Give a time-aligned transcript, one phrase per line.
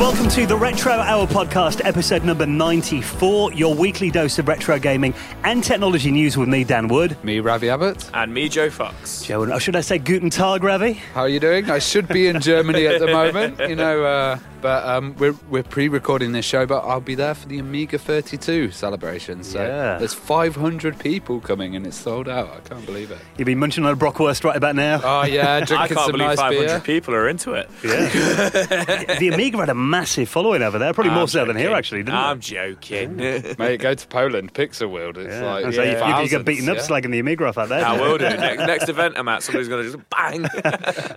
[0.00, 5.12] welcome to the Retro Hour podcast, episode number 94, your weekly dose of retro gaming
[5.44, 7.22] and technology news with me, Dan Wood.
[7.22, 8.08] Me, Ravi Abbott.
[8.14, 9.20] And me, Joe Fox.
[9.22, 10.94] Joe, or should I say Guten Tag, Ravi?
[10.94, 11.70] How are you doing?
[11.70, 15.62] I should be in Germany at the moment, you know, uh, but um, we're, we're
[15.62, 19.42] pre-recording this show, but I'll be there for the Amiga 32 celebration.
[19.44, 19.98] So Yeah.
[19.98, 22.50] there's 500 people coming and it's sold out.
[22.50, 23.18] I can't believe it.
[23.36, 25.00] You've been munching on a Brockwurst right about now.
[25.02, 26.80] Oh yeah, Drinking I can't some believe nice 500 beer.
[26.80, 27.70] people are into it.
[27.84, 28.08] Yeah.
[29.18, 32.02] the Amiga had a massive following over there, probably more I'm so than here, actually,
[32.02, 32.40] didn't I'm it?
[32.42, 33.16] joking.
[33.58, 35.18] Mate, go to Poland, Pixel World.
[35.18, 35.54] It's Yeah.
[35.54, 36.82] like so you- you, you get beaten up yeah.
[36.82, 37.84] slagging the Amiga off out there.
[37.84, 38.24] I will do.
[38.24, 40.46] Next, next event I'm at, somebody's going to just bang.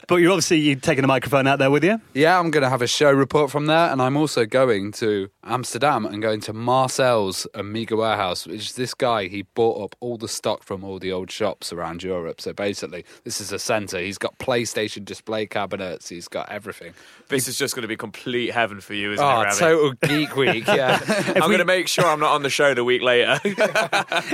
[0.08, 2.00] But you're obviously you taking a microphone out there with you.
[2.14, 5.30] Yeah, I'm going to have a show report from there, and I'm also going to
[5.44, 9.28] Amsterdam and going to Marcel's Amiga warehouse, which is this guy.
[9.28, 12.40] He bought up all the stock from all the old shops around Europe.
[12.40, 14.00] So basically, this is a centre.
[14.00, 16.10] He's got PlayStation display cabinets.
[16.10, 16.94] He's got everything.
[17.30, 19.60] this is just going to be complete heaven for you, isn't it, Oh, Ravi?
[19.60, 20.68] total geek week!
[20.68, 21.00] Yeah,
[21.36, 23.40] I'm going to make sure I'm not on the show the week later.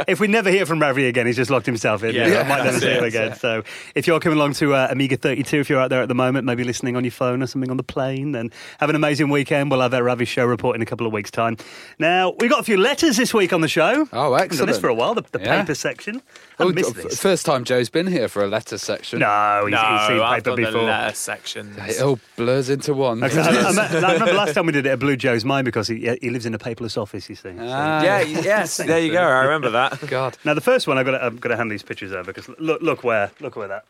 [0.07, 2.15] If we never hear from Ravi again, he's just locked himself in.
[2.15, 3.07] Yeah, Yeah, I might never see him it.
[3.07, 3.35] again.
[3.37, 3.63] So
[3.95, 6.45] if you're coming along to uh, Amiga 32, if you're out there at the moment,
[6.45, 9.71] maybe listening on your phone or something on the plane, then have an amazing weekend.
[9.71, 11.57] We'll have a Ravi show report in a couple of weeks' time.
[11.99, 14.07] Now, we got a few letters this week on the show.
[14.11, 14.67] Oh, Haven't done excellent.
[14.69, 15.61] this for a while, the, the Yeah.
[15.61, 16.21] paper section.
[16.59, 17.21] I Oh, missed this.
[17.21, 19.19] first time Joe's been here for a letter section.
[19.19, 20.83] No, he's, no, he's seen I've paper done the before.
[20.83, 21.73] letter section.
[21.87, 23.23] it all blurs into one.
[23.23, 25.87] I, I, I, I remember last time we did it, it blew Joe's mind because
[25.87, 27.55] he, he lives in a paperless office, you see.
[27.55, 29.21] So- Ah, Yeah, yes, there you go.
[29.21, 30.05] I remember that.
[30.07, 30.37] God.
[30.43, 32.49] Now the first one I've got to, I've got to hand these pictures over because
[32.59, 33.85] look look where look where that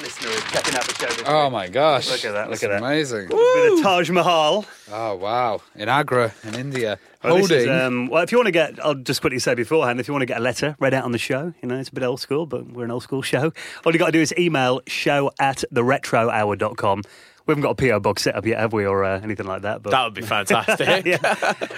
[0.00, 1.06] listener is checking out the show.
[1.06, 1.52] This Oh week.
[1.52, 2.10] my gosh!
[2.10, 2.84] Look at that, That's look at that.
[2.86, 3.28] Amazing.
[3.28, 4.64] Bit of Taj Mahal.
[4.92, 5.60] Oh wow!
[5.76, 7.64] In Agra, in India, Well, this holding.
[7.64, 10.12] is, um, well, if you want to get, I'll just quickly say beforehand, if you
[10.14, 12.02] want to get a letter read out on the show, you know, it's a bit
[12.04, 13.52] old school, but we're an old school show.
[13.84, 17.02] All you got to do is email show at theretrohour.com.
[17.46, 19.62] We haven't got a PO box set up yet, have we, or uh, anything like
[19.62, 19.82] that?
[19.82, 21.04] But That would be fantastic.
[21.04, 21.18] yeah,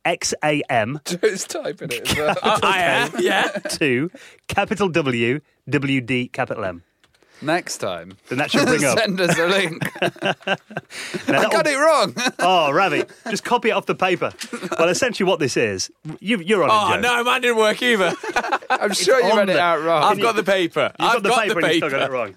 [0.05, 2.37] X A M Joe's typing it as well.
[2.43, 3.11] I am.
[3.19, 3.49] Yeah.
[3.49, 4.11] two
[4.49, 6.83] capital W W D capital M.
[7.43, 8.99] next time, then that should bring up.
[8.99, 9.83] send us a link.
[11.27, 12.15] Now, I that'll- got it wrong.
[12.39, 14.33] Oh, Ravi, just copy it off the paper.
[14.79, 15.91] Well, essentially, what this is,
[16.21, 17.17] you, you're on Oh it, Joe.
[17.17, 18.15] no, mine didn't work either.
[18.71, 20.03] I'm sure you on read it the- out wrong.
[20.05, 20.93] I've got the paper.
[20.99, 22.35] You've I've got the paper and you still got it wrong.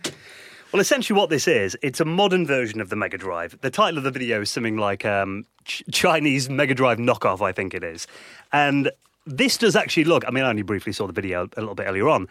[0.71, 3.57] Well, essentially, what this is, it's a modern version of the Mega Drive.
[3.61, 7.51] The title of the video is something like um, Ch- Chinese Mega Drive knockoff, I
[7.53, 8.05] think it is.
[8.53, 8.91] And
[9.25, 11.87] this does actually look, I mean, I only briefly saw the video a little bit
[11.87, 12.27] earlier on.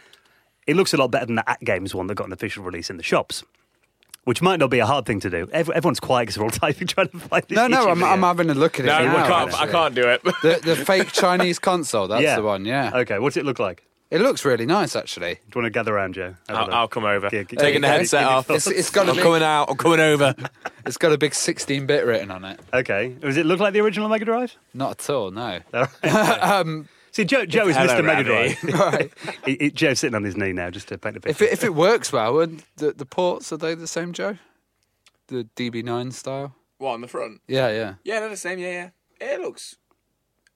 [0.67, 2.97] It looks a lot better than the AtGames one that got an official release in
[2.97, 3.45] the shops.
[4.25, 5.49] Which might not be a hard thing to do.
[5.53, 8.51] Everyone's quiet because we're all typing, trying to find this No, no, I'm, I'm having
[8.51, 8.89] a look at it.
[8.89, 9.55] No, I now, can't.
[9.55, 10.21] I can't do it.
[10.25, 12.35] The, the fake Chinese console, that's yeah.
[12.35, 12.91] the one, yeah.
[12.93, 13.85] Okay, what's it look like?
[14.11, 15.35] It looks really nice, actually.
[15.35, 16.35] Do you want to gather around, Joe?
[16.49, 16.75] Have a I'll.
[16.75, 17.27] I'll come over.
[17.27, 17.57] Okay, okay.
[17.57, 18.51] Taking the headset off.
[18.51, 19.71] It's- it's got a I'm big- coming out.
[19.71, 20.35] I'm coming over.
[20.87, 22.61] It's got a big 16 bit written on it.
[22.73, 23.09] Okay.
[23.21, 24.55] Does it look like the original Mega Drive?
[24.73, 25.59] Not at all, no.
[26.41, 28.05] um, See, Joe, Joe is Hello, Mr.
[28.05, 28.55] Mega Ravi.
[28.61, 28.75] Drive.
[28.93, 29.13] right.
[29.47, 31.45] He- he- Joe's sitting on his knee now just to paint the If picture.
[31.45, 34.37] it, if it works well, and the, the ports, are they the same, Joe?
[35.29, 36.55] The DB9 style?
[36.77, 37.41] What on the front?
[37.49, 37.95] Yeah, yeah.
[38.05, 38.59] Yeah, they're the same.
[38.59, 38.91] Yeah,
[39.21, 39.33] yeah.
[39.35, 39.77] It looks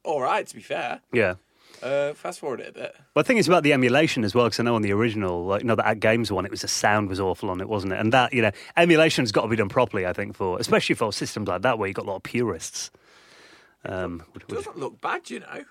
[0.05, 0.47] all right.
[0.47, 1.01] To be fair.
[1.15, 1.37] yeah.
[1.83, 2.95] Uh, fast forward it a bit.
[3.15, 5.47] Well, I think it's about the emulation as well, because I know on the original,
[5.47, 7.95] like, you know, that AtGames one, it was the sound was awful on it, wasn't
[7.95, 8.01] it?
[8.01, 11.11] And that, you know, emulation's got to be done properly, I think, for especially for
[11.11, 12.91] systems like that where you've got a lot of purists.
[13.87, 15.65] Um, It doesn't look bad, you know.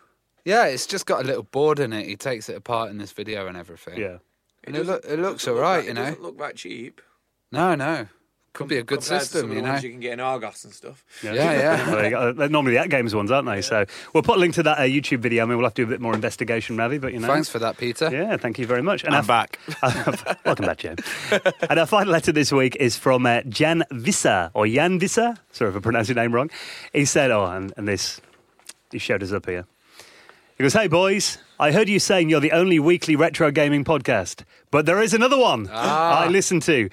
[0.45, 2.05] Yeah, it's just got a little board in it.
[2.05, 3.97] He takes it apart in this video and everything.
[3.99, 4.17] yeah.
[4.65, 6.05] And it, doesn't- look, it looks doesn't all look that- you It know.
[6.05, 7.01] doesn't look that cheap.
[7.51, 8.07] No, no.
[8.51, 9.75] Could be a good compared to system, some you know.
[9.75, 11.05] you can get in Argos and stuff.
[11.23, 11.89] Yeah, yeah.
[11.93, 13.61] Well, you got- they're normally the AtGames ones, aren't they?
[13.61, 15.43] So we'll put a link to that uh, YouTube video.
[15.43, 17.27] I mean, we'll have to do a bit more investigation, Ravi, but you know.
[17.27, 18.09] Thanks for that, Peter.
[18.11, 19.03] Yeah, thank you very much.
[19.03, 19.59] And I'm our- back.
[20.45, 20.95] Welcome back, Joe.
[21.69, 25.35] and our final letter this week is from uh, Jan Visser, or Jan Visser.
[25.51, 26.49] Sorry if I pronounced your name wrong.
[26.91, 28.19] He said, oh, and, and this,
[28.91, 29.65] he showed us up here.
[30.59, 34.43] He goes, Hey, boys, I heard you saying you're the only weekly retro gaming podcast,
[34.71, 36.19] but there is another one ah.
[36.19, 36.89] I listen to.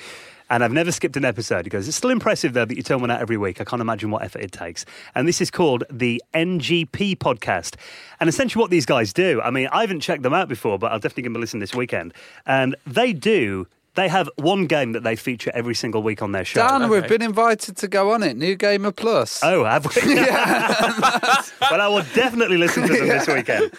[0.48, 1.66] And I've never skipped an episode.
[1.66, 3.60] He goes, It's still impressive, though, that you turn one out every week.
[3.60, 4.84] I can't imagine what effort it takes.
[5.16, 7.74] And this is called the NGP podcast.
[8.20, 10.92] And essentially, what these guys do, I mean, I haven't checked them out before, but
[10.92, 12.14] I'll definitely give them a listen this weekend.
[12.46, 13.66] And they do,
[13.96, 16.66] they have one game that they feature every single week on their show.
[16.66, 18.36] Dan, we've been invited to go on it.
[18.36, 19.42] New Gamer Plus.
[19.42, 20.14] Oh, have we?
[20.14, 21.42] yeah.
[21.70, 23.72] well, I will definitely listen to them this weekend.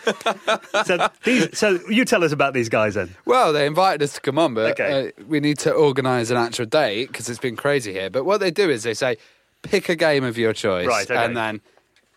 [0.86, 3.16] So, these, so you tell us about these guys then.
[3.26, 5.08] Well, they invited us to come on, but Okay.
[5.18, 8.10] uh, we need to organise an actual date because it's been crazy here.
[8.10, 9.18] But what they do is they say,
[9.62, 11.24] pick a game of your choice, Right, okay.
[11.24, 11.62] and then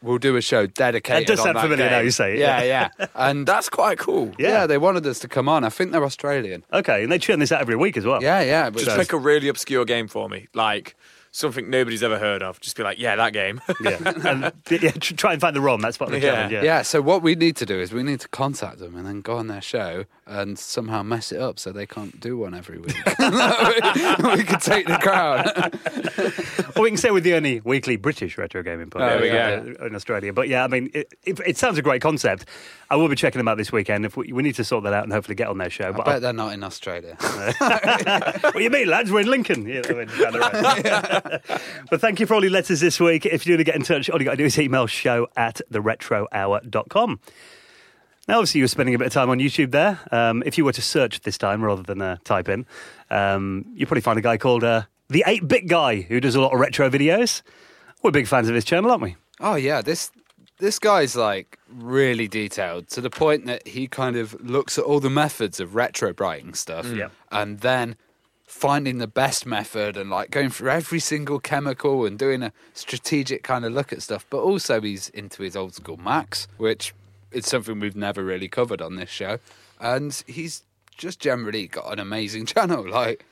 [0.02, 1.26] we'll do a show dedicated.
[1.26, 1.92] That does sound familiar game.
[1.92, 3.06] now you say it, Yeah, yeah.
[3.14, 4.32] and That's quite cool.
[4.38, 4.48] Yeah.
[4.48, 4.66] yeah.
[4.66, 5.64] they wanted us to come on.
[5.64, 6.64] I think they're Australian.
[6.72, 8.22] Okay, and they churn this out every week as well.
[8.22, 8.70] Yeah, yeah.
[8.70, 10.96] Just pick a really obscure game for me, like
[11.32, 12.60] something nobody's ever heard of.
[12.60, 13.60] Just be like, yeah, that game.
[13.80, 15.80] Yeah, and, yeah try and find the ROM.
[15.80, 16.34] That's part of the Yeah.
[16.34, 16.52] challenge.
[16.52, 16.62] Yeah.
[16.62, 19.20] Yeah, so what we need to do is we need to contact them and then
[19.22, 22.78] go on their show and somehow mess it up so they can't do one every
[22.78, 22.94] week.
[23.06, 25.46] we could take the crown.
[26.76, 29.86] or we can say we're the only weekly British retro gaming podcast There we uh,
[29.86, 30.32] in Australia.
[30.32, 32.44] But yeah, I mean, it, it, it sounds a great concept.
[32.90, 34.04] I will be checking them out this weekend.
[34.04, 35.88] If we, we need to sort that out and hopefully get on their show.
[35.88, 37.16] I But bet they're not in Australia.
[38.40, 39.12] what do you mean, lads?
[39.12, 39.64] We're in Lincoln.
[39.64, 41.40] Yeah, I mean, down
[41.88, 43.26] but thank you for all your letters this week.
[43.26, 44.88] If you do want to get in touch, all you got to do is email
[44.88, 47.20] show at theretrohour.com.
[48.28, 50.00] Now, obviously, you were spending a bit of time on YouTube there.
[50.10, 52.66] Um, if you were to search this time rather than uh, type in,
[53.10, 56.40] um, you'd probably find a guy called uh, the 8 Bit Guy who does a
[56.40, 57.42] lot of retro videos.
[58.02, 59.16] We're big fans of his channel, aren't we?
[59.40, 60.10] Oh yeah, this
[60.58, 65.00] this guy's like really detailed to the point that he kind of looks at all
[65.00, 66.96] the methods of retro brighting stuff, mm.
[66.96, 67.08] Yeah.
[67.30, 67.96] and then
[68.46, 73.44] finding the best method and like going through every single chemical and doing a strategic
[73.44, 74.26] kind of look at stuff.
[74.28, 76.92] But also he's into his old school Macs, which
[77.30, 79.38] is something we've never really covered on this show,
[79.80, 80.64] and he's
[80.96, 82.88] just generally got an amazing channel.
[82.88, 83.24] Like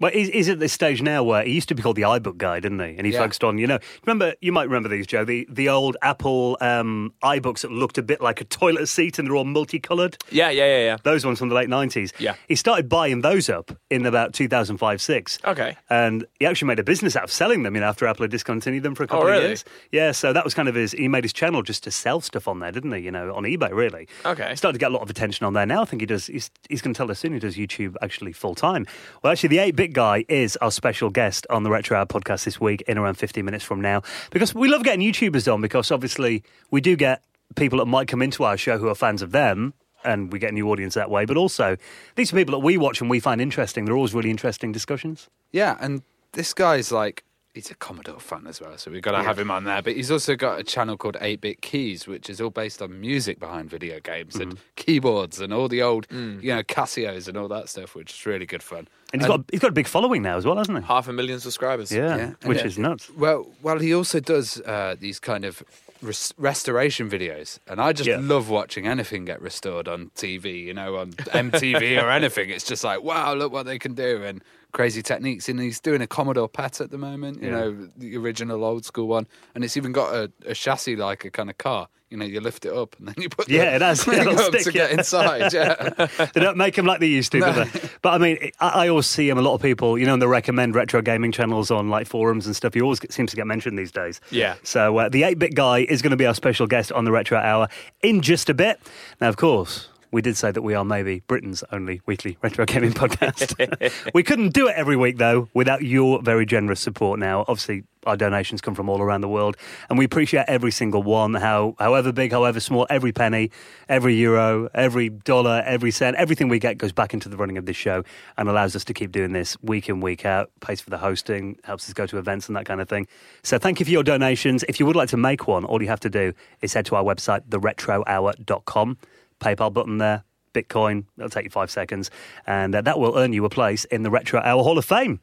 [0.00, 2.38] Well, he's, he's at this stage now where he used to be called the iBook
[2.38, 2.96] guy, didn't he?
[2.96, 3.20] And he Yeah.
[3.20, 7.12] focused on, you know, remember, you might remember these, Joe, the, the old Apple um,
[7.22, 10.16] iBooks that looked a bit like a toilet seat and they're all multicoloured.
[10.30, 10.96] yeah, yeah, yeah, yeah.
[11.02, 12.12] Those ones from the late 90s.
[12.18, 12.34] Yeah.
[12.48, 15.38] He started buying those up in about 2005 6.
[15.44, 15.76] Okay.
[15.90, 18.30] And he actually made a business out of selling them, you know, after Apple had
[18.30, 19.46] discontinued them for a couple Oh, of really?
[19.48, 19.64] years.
[19.92, 22.48] Yeah, so that was kind of his, he made his channel just to sell stuff
[22.48, 23.00] on there, didn't he?
[23.00, 24.08] You know, on eBay, really.
[24.24, 24.54] Okay.
[24.54, 25.82] Started to get a lot of attention on there now.
[25.82, 28.32] I think he does, he's, he's going to tell us soon he does YouTube actually
[28.32, 28.86] full time.
[29.22, 32.44] Well, actually, the 8 bit guy is our special guest on the Retro Hour podcast
[32.44, 35.90] this week in around 15 minutes from now because we love getting YouTubers on because
[35.90, 37.22] obviously we do get
[37.56, 40.50] people that might come into our show who are fans of them and we get
[40.50, 41.24] a new audience that way.
[41.24, 41.76] But also,
[42.16, 43.84] these are people that we watch and we find interesting.
[43.84, 45.28] They're always really interesting discussions.
[45.52, 49.22] Yeah, and this guy's like he's a Commodore fan as well, so we've got to
[49.22, 49.82] have him on there.
[49.82, 53.00] But he's also got a channel called 8 Bit Keys, which is all based on
[53.00, 54.62] music behind video games and Mm-hmm.
[54.76, 56.42] keyboards and all the old, Mm.
[56.42, 58.86] you know, Casios and all that stuff, which is really good fun.
[59.12, 60.84] And he's got he's got a big following now as well, hasn't he?
[60.84, 61.90] Half a million subscribers.
[61.90, 62.66] Yeah, Yeah, which yeah.
[62.66, 63.10] is nuts.
[63.10, 65.64] Well, well, he also does uh, these kind of
[66.00, 68.18] res- restoration videos, and I just Yeah.
[68.20, 70.60] love watching anything get restored on TV.
[70.64, 72.50] You know, on MTV or anything.
[72.50, 74.42] It's just like, wow, look what they can do, and
[74.72, 75.48] crazy techniques.
[75.48, 77.42] And he's doing a Commodore PET at the moment.
[77.42, 77.54] You Yeah.
[77.60, 81.30] know, the original old school one, and it's even got a, a chassis like a
[81.30, 81.88] kind of car.
[82.10, 84.02] You know, you lift it up and then you put Yeah, the it has.
[84.04, 84.88] thing It'll up stick, to yeah.
[84.88, 85.52] get inside.
[85.52, 86.06] Yeah.
[86.34, 87.88] they don't make them like they used to, do they?
[88.02, 89.38] But I mean, I, I always see him.
[89.38, 92.46] A lot of people, you know, and they recommend retro gaming channels on like forums
[92.46, 92.74] and stuff.
[92.74, 94.20] He always get, seems to get mentioned these days.
[94.32, 94.56] Yeah.
[94.64, 97.12] So uh, the 8 bit guy is going to be our special guest on the
[97.12, 97.68] Retro Hour
[98.02, 98.80] in just a bit.
[99.20, 99.88] Now, of course.
[100.12, 104.10] We did say that we are maybe Britain's only weekly retro gaming podcast.
[104.14, 107.18] we couldn't do it every week, though, without your very generous support.
[107.20, 109.56] Now, obviously, our donations come from all around the world,
[109.88, 113.50] and we appreciate every single one, how, however big, however small, every penny,
[113.88, 117.66] every euro, every dollar, every cent, everything we get goes back into the running of
[117.66, 118.02] this show
[118.36, 121.58] and allows us to keep doing this week in, week out, pays for the hosting,
[121.64, 123.06] helps us go to events and that kind of thing.
[123.42, 124.64] So thank you for your donations.
[124.68, 126.96] If you would like to make one, all you have to do is head to
[126.96, 128.98] our website, theretrohour.com,
[129.40, 130.24] PayPal button there.
[130.54, 132.10] Bitcoin, it'll take you five seconds,
[132.46, 135.20] and uh, that will earn you a place in the Retro Hour Hall of Fame.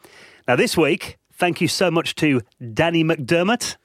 [0.48, 2.42] Now, this week, thank you so much to
[2.74, 3.76] Danny McDermott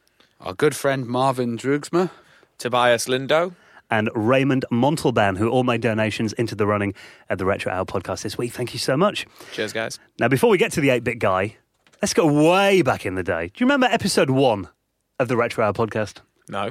[0.40, 2.10] Our good friend Marvin Droogsma.
[2.58, 3.54] Tobias Lindo.
[3.90, 6.94] and Raymond Montalban, who all made donations into the running
[7.28, 8.52] of the Retro Hour podcast this week.
[8.52, 9.26] Thank you so much.
[9.52, 9.98] Cheers, guys.
[10.20, 11.56] Now, before we get to the 8 bit guy,
[12.00, 13.48] let's go way back in the day.
[13.48, 14.68] Do you remember episode one
[15.18, 16.18] of the Retro Hour podcast?
[16.48, 16.70] No.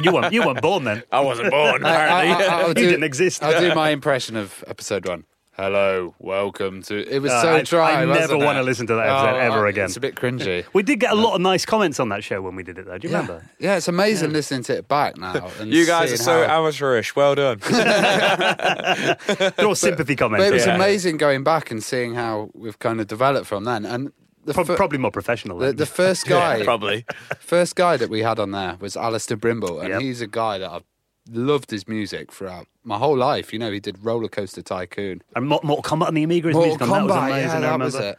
[0.00, 1.02] You weren't, you weren't born then.
[1.12, 2.46] I wasn't born, I- I- apparently.
[2.46, 3.42] I'll You didn't exist.
[3.42, 5.24] I'll do my impression of episode one.
[5.56, 7.08] Hello, welcome to.
[7.08, 7.92] It was Uh, so I- dry.
[8.02, 9.84] I never wasn't wanna listen to that episode ever again.
[9.84, 10.64] It's a bit cringy.
[10.72, 12.86] We did get a lot of nice comments on that show when we did it,
[12.86, 12.98] though.
[12.98, 13.48] Do you remember?
[13.60, 15.48] Yeah, yeah it's amazing listening to it back now.
[15.60, 17.14] And You guys are so how- amateurish.
[17.14, 17.58] Well done.
[17.70, 19.16] They're
[19.64, 20.42] all sympathy comments.
[20.44, 20.74] But it was yeah.
[20.74, 23.86] amazing going back and seeing how we've kind of developed from then.
[23.86, 24.12] And
[24.44, 25.58] the, Pro- fir- probably more professional.
[25.58, 27.04] the, the first guy, Probably.
[27.38, 30.00] first guy that we had on there was Allister Brimble, and Yep.
[30.00, 30.84] he's a guy that I've
[31.30, 33.52] loved his music throughout my whole life.
[33.52, 36.56] You know, he did Roller Coaster Tycoon, and Mor- Mortal Kombat on the Amiga is
[36.56, 37.48] music on that was amazing.
[37.48, 38.18] yeah, that was it.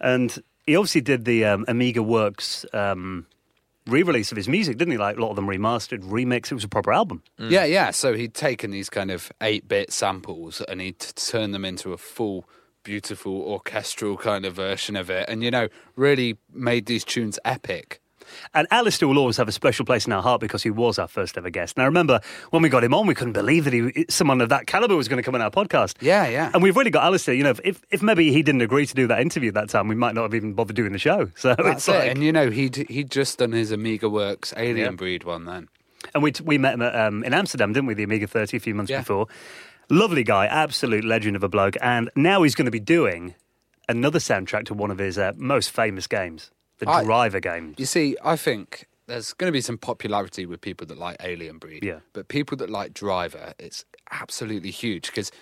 [0.00, 3.26] And he obviously did the um, Amiga Works um,
[3.86, 4.98] re-release of his music, didn't he?
[4.98, 6.52] Like a lot of them remastered, remix.
[6.52, 7.22] It was a proper album.
[7.38, 7.90] Yeah, yeah.
[7.90, 11.98] So he'd taken these kind of 8 bit samples and he'd turned them into a
[11.98, 12.48] full,
[12.92, 15.28] beautiful orchestral kind of version of it.
[15.28, 18.00] And, you know, really made these tunes epic.
[18.54, 21.06] And Allister will always have a special place in our heart because he was our
[21.08, 21.76] first ever guest.
[21.76, 24.66] Now, remember when we got him on, we couldn't believe that he, someone of that
[24.66, 25.96] caliber was going to come on our podcast.
[26.00, 26.50] Yeah, yeah.
[26.54, 27.34] And we've really got Allister.
[27.34, 29.86] You know, if, if maybe he didn't agree to do that interview at that time,
[29.86, 31.30] we might not have even bothered doing the show.
[31.36, 31.92] So That's it's it.
[31.92, 34.90] like, And, you know, he'd, he'd just done his Amiga Works Alien Yeah.
[34.92, 35.68] Breed one then.
[36.14, 37.92] And we we met him at, um, in Amsterdam, didn't we?
[37.94, 39.00] The Amiga 30 a few months Yeah.
[39.00, 39.26] before.
[39.90, 41.76] Lovely guy, absolute legend of a bloke.
[41.80, 43.34] And now he's going to be doing
[43.88, 47.74] another soundtrack to one of his uh, most famous games, the I- Driver game.
[47.78, 51.58] You see, I think there's going to be some popularity with people that like Alien
[51.58, 51.82] Breed.
[51.82, 52.00] Yeah.
[52.12, 55.32] But people that like Driver, it's absolutely huge because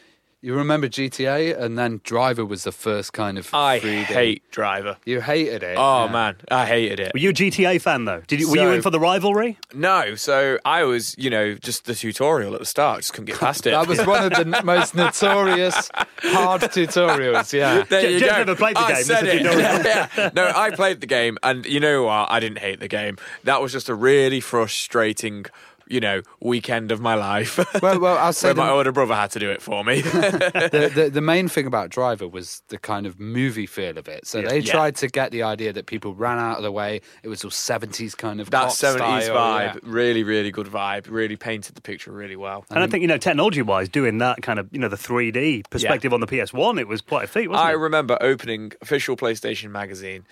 [0.42, 3.52] you remember GTA and then Driver was the first kind of.
[3.52, 4.04] I 3D.
[4.04, 4.96] hate Driver.
[5.04, 5.76] You hated it.
[5.78, 6.12] Oh, yeah.
[6.12, 6.36] man.
[6.50, 7.12] I hated it.
[7.14, 8.22] Were you a GTA fan though?
[8.26, 9.58] Did you, were you in for the rivalry?
[9.74, 12.98] No, so I was, you know, just the tutorial at the start.
[13.00, 13.70] Just couldn't get past it.
[13.76, 15.90] That was one of the most notorious
[16.22, 17.52] hard tutorials.
[17.52, 17.84] Yeah.
[17.88, 18.36] There you Jeff go.
[18.38, 19.42] never played the I game, said it.
[20.16, 20.30] yeah.
[20.34, 22.30] No, I played the game, and you know what?
[22.30, 23.16] I didn't hate the game.
[23.44, 25.46] That was just a really frustrating,
[25.88, 27.58] you know, weekend of my life.
[27.82, 30.00] Well, well, I'll say where my older brother had to do it for me.
[30.00, 34.26] the, the, the main thing about Driver was the kind of movie feel of it.
[34.26, 34.72] So they Yeah.
[34.72, 37.02] tried to get the idea that people ran out of the way.
[37.22, 39.78] It was all 70s kind of that seventies vibe, yeah.
[39.82, 41.06] really, really good vibe.
[41.08, 42.64] Really painted the picture really well.
[42.70, 45.68] And I think, you know, technology wise, doing that kind of, you know, the 3D
[45.70, 47.76] perspective on the PS1, it was quite a feat, wasn't I it?
[47.76, 50.24] remember opening official PlayStation magazine,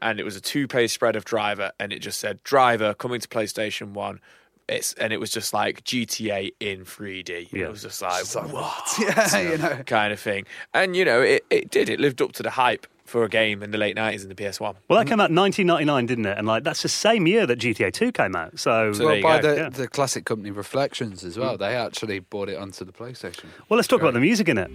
[0.00, 3.28] and it was a two-page spread of Driver, and it just said Driver coming to
[3.28, 4.20] PlayStation One.
[4.68, 7.48] It's and it was just like GTA in 3D.
[7.52, 7.64] Yeah.
[7.66, 9.82] It was just like what Yeah, you know.
[9.86, 11.88] kind of thing, and you know it, it did.
[11.88, 14.34] It lived up to the hype for a game in the late 90s in the
[14.34, 14.74] PS1.
[14.88, 16.38] well, that came out 1999, didn't it?
[16.38, 18.58] And like that's the same year that GTA 2 came out.
[18.58, 19.68] So, So Well, by the, yeah.
[19.68, 21.58] the classic company Reflections as well.
[21.58, 23.44] They actually brought it onto the PlayStation.
[23.68, 24.70] well, let's talk about the music in it.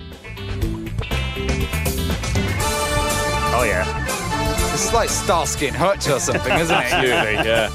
[3.60, 3.86] Oh yeah.
[4.72, 6.80] This is like Starsky and Hutch or something, isn't it?
[6.94, 7.72] Absolutely, yeah.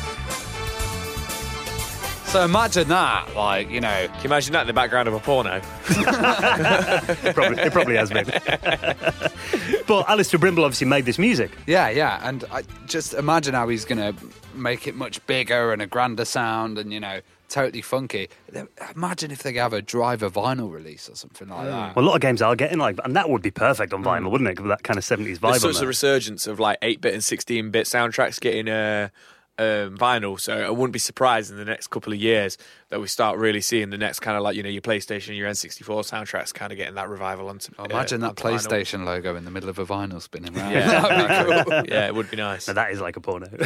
[2.33, 5.21] So imagine that, like you know, Can you imagine that in the background of a
[5.21, 5.61] porno?
[5.91, 8.25] It probably, it probably has been.
[9.87, 11.51] but Allister Brimble obviously made this music.
[11.67, 14.15] yeah, yeah, and I just imagine how he's gonna
[14.55, 17.21] make it much bigger and a grander sound, and you know,
[17.51, 18.31] totally funky.
[18.97, 21.95] Imagine if they have a driver vinyl release or something like that.
[21.95, 24.31] Well, a lot of games are getting like, and that would be perfect on vinyl,
[24.31, 24.59] wouldn't it?
[24.59, 25.89] With that kind of 70s vibe There's on such a there.
[25.89, 29.11] resurgence of like 8-bit and 16-bit soundtracks getting uh,
[29.63, 32.59] um, vinyl, so I wouldn't be surprised in the next couple of years
[32.93, 35.49] that we start really seeing the next kind of like you know your PlayStation, your
[35.49, 37.73] N64 soundtracks kind of getting that revival onto.
[37.79, 38.71] Oh, imagine uh, that onto vinyl.
[38.71, 40.73] PlayStation logo in the middle of a vinyl spinning around.
[40.73, 42.69] Yeah, yeah, it would be nice.
[42.69, 43.49] Now, that is like a porno.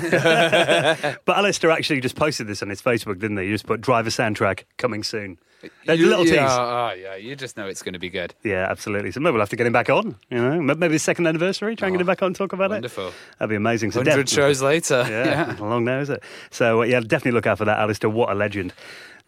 [1.24, 3.46] but Allister actually just posted this on his Facebook, didn't he?
[3.46, 5.38] He just put driver soundtrack coming soon.
[5.86, 6.34] There's a You- little tease.
[6.34, 8.34] yeah, oh, yeah, you just know it's going to be good.
[8.44, 9.10] Yeah, absolutely.
[9.10, 10.14] So maybe we'll have to get him back on.
[10.30, 11.74] You know, maybe the second anniversary.
[11.74, 13.04] Try and get him back on and talk about Wonderful.
[13.04, 13.06] it.
[13.06, 13.36] Wonderful.
[13.38, 13.90] That'd be amazing.
[13.90, 15.04] So Hundred definitely- shows later.
[15.08, 16.22] Yeah, not long now, is it?
[16.50, 18.08] So uh, yeah, definitely look out for that, Allister.
[18.08, 18.74] What a legend.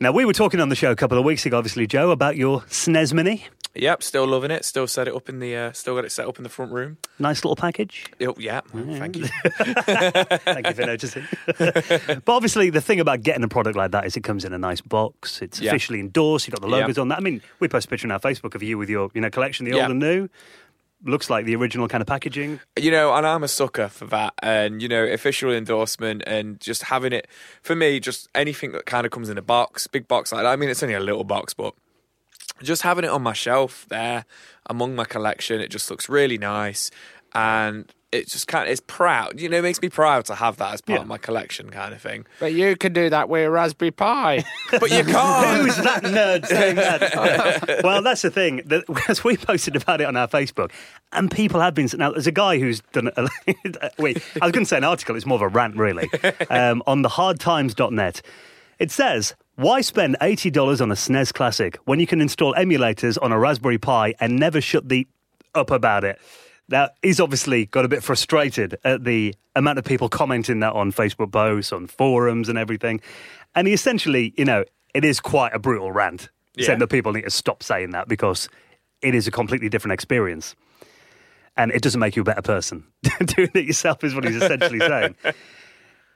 [0.01, 2.37] Now we were talking on the show a couple of weeks ago, obviously, Joe, about
[2.37, 3.47] your SNES Mini.
[3.75, 4.65] Yep, still loving it.
[4.65, 5.55] Still set it up in the.
[5.57, 6.99] Uh, still got it set up in the front room.
[7.19, 8.07] Nice little package.
[8.21, 9.27] Oh, yeah, thank you.
[9.45, 11.25] Thank you for noticing.
[11.59, 14.59] but obviously, the thing about getting a product like that is it comes in a
[14.59, 15.43] nice box.
[15.43, 15.71] It's Yeah.
[15.71, 16.47] officially endorsed.
[16.49, 16.81] You've got the Yeah.
[16.83, 17.19] logos on that.
[17.19, 19.31] I mean, we post a picture on our Facebook of you with your you know
[19.31, 19.83] collection, the Yeah.
[19.83, 20.29] old and new.
[21.05, 22.59] Looks like the original kind of packaging.
[22.77, 24.35] You know, and I'm a sucker for that.
[24.43, 27.29] And, you know, official endorsement and just having it,
[27.63, 30.51] for me, just anything that kind of comes in a box, big box like that.
[30.51, 31.75] I mean, it's only a little box, but
[32.63, 34.25] just having it on my shelf there
[34.67, 36.91] among my collection, it just looks really nice.
[37.33, 39.39] And it just kind of, it's proud.
[39.39, 41.03] You know, it makes me proud to have that as part Yeah.
[41.03, 42.25] of my collection kind of thing.
[42.41, 44.45] But you can do that with a Raspberry Pi.
[44.71, 45.61] But you can't.
[45.61, 47.81] Who's that nerd saying that?
[47.85, 48.63] well, that's the thing.
[48.67, 50.73] That, as we posted about it on our Facebook,
[51.13, 51.89] and people have been.
[51.97, 53.11] Now, there's a guy who's done.
[53.17, 53.29] A,
[53.99, 55.15] wait, I was going to say an article.
[55.17, 56.09] It's more of a rant, really,
[56.51, 58.23] um, on the hardtimes.net.
[58.79, 63.19] It says, "Why spend eighty dollars on a SNES Classic when you can install emulators
[63.21, 65.07] on a Raspberry Pi and never shut the
[65.55, 66.19] up about it?"
[66.69, 70.93] Now, he's obviously got a bit frustrated at the amount of people commenting that on
[70.93, 73.01] Facebook posts, on forums, and everything.
[73.55, 77.23] And he essentially, you know, it is quite a brutal rant saying that people need
[77.23, 78.49] to stop saying that because
[79.01, 80.57] it is a completely different experience.
[81.57, 82.85] And it doesn't make you a better person.
[83.25, 85.15] Doing it yourself is what he's essentially saying.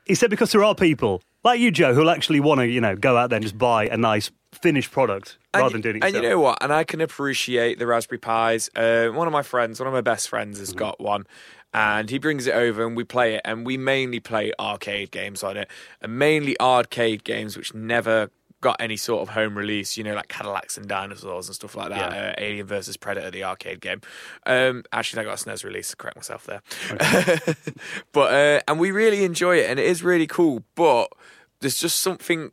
[0.05, 2.97] He said because there are people like you, Joe, who'll actually want to, you know,
[2.97, 6.05] go out there and just buy a nice finished product rather and, than doing it
[6.05, 6.59] And you know what?
[6.63, 8.71] And I can appreciate the Raspberry Pis.
[8.77, 11.27] Uh, one of my friends, one of my best friends, has got one.
[11.75, 13.41] And he brings it over and we play it.
[13.45, 15.69] And we mainly play arcade games on it.
[16.01, 18.31] And mainly arcade games which never
[18.63, 21.91] got any sort of home release, you know, like Cadillacs and Dinosaurs and stuff like
[21.91, 22.13] that.
[22.13, 22.29] Yeah.
[22.31, 24.01] Uh, Alien versus Predator, the arcade game.
[24.47, 25.95] Um, actually, that got a SNES release.
[25.95, 26.63] Correct myself there.
[28.13, 30.65] but uh, and we really enjoy it, and it is really cool.
[30.75, 31.13] But
[31.61, 32.53] there's just something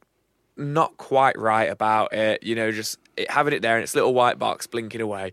[0.58, 2.44] not quite right about it.
[2.44, 5.32] You know, just it, having it there in its little white box blinking away.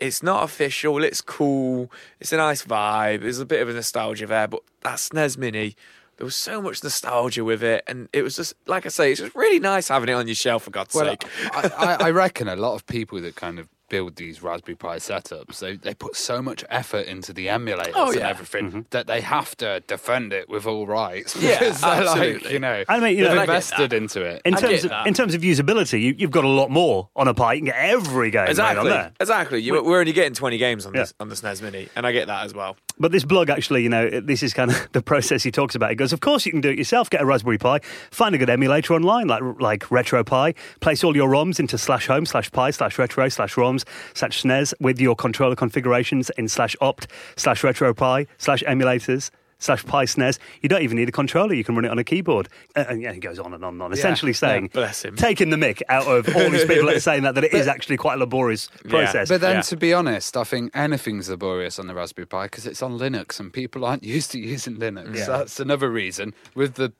[0.00, 1.02] It's not official.
[1.04, 1.90] It's cool.
[2.18, 3.20] It's a nice vibe.
[3.20, 5.76] There's a bit of a nostalgia there, but that SNES Mini,
[6.24, 9.20] there was so much nostalgia with it, and it was just like I say, it's
[9.20, 10.62] just really nice having it on your shelf.
[10.62, 13.68] For God's Well, sake, I, I, I reckon a lot of people that kind of
[13.94, 18.10] build these Raspberry Pi setups, they, they put so much effort into the emulators Oh,
[18.10, 18.28] and yeah.
[18.28, 18.80] everything mm-hmm.
[18.90, 21.36] that they have to defend it with all rights.
[21.44, 22.52] Yeah, Because they're like, absolutely.
[22.54, 24.42] you know, I mean, you they've I get invested into it.
[24.44, 25.06] In terms of that.
[25.06, 27.52] in terms of usability, you, you've got a lot more on a Pi.
[27.52, 29.12] You can get every game right on exactly, there.
[29.20, 29.58] exactly.
[29.60, 31.02] You, we're only getting 20 games on Yeah.
[31.02, 32.76] this on the SNES Mini, and I get that as well.
[32.98, 35.90] But this blog actually, you know, this is kind of the process he talks about.
[35.90, 37.10] He goes, of course you can do it yourself.
[37.10, 37.80] Get a Raspberry Pi,
[38.10, 40.56] find a good emulator online, like like RetroPie.
[40.80, 43.83] Place all your ROMs into slash home slash Pi slash retro slash ROMs
[44.14, 49.30] slash SNES with your controller configurations in slash opt slash RetroPie slash emulators.
[49.60, 50.38] Slash Pi SNES.
[50.60, 51.54] You don't even need a controller.
[51.54, 52.48] You can run it on a keyboard.
[52.76, 53.92] Uh, and yeah, he goes on and on and on.
[53.94, 55.16] Essentially saying, bless him.
[55.16, 57.66] taking the mick out of all these people that are saying that, that it is
[57.66, 59.28] actually quite a laborious process.
[59.28, 59.60] But then, Yeah.
[59.62, 63.40] to be honest, I think anything's laborious on the Raspberry Pi because it's on Linux
[63.40, 65.16] and people aren't used to using Linux.
[65.16, 65.26] Yeah.
[65.26, 66.34] That's another reason.
[66.54, 66.92] With the,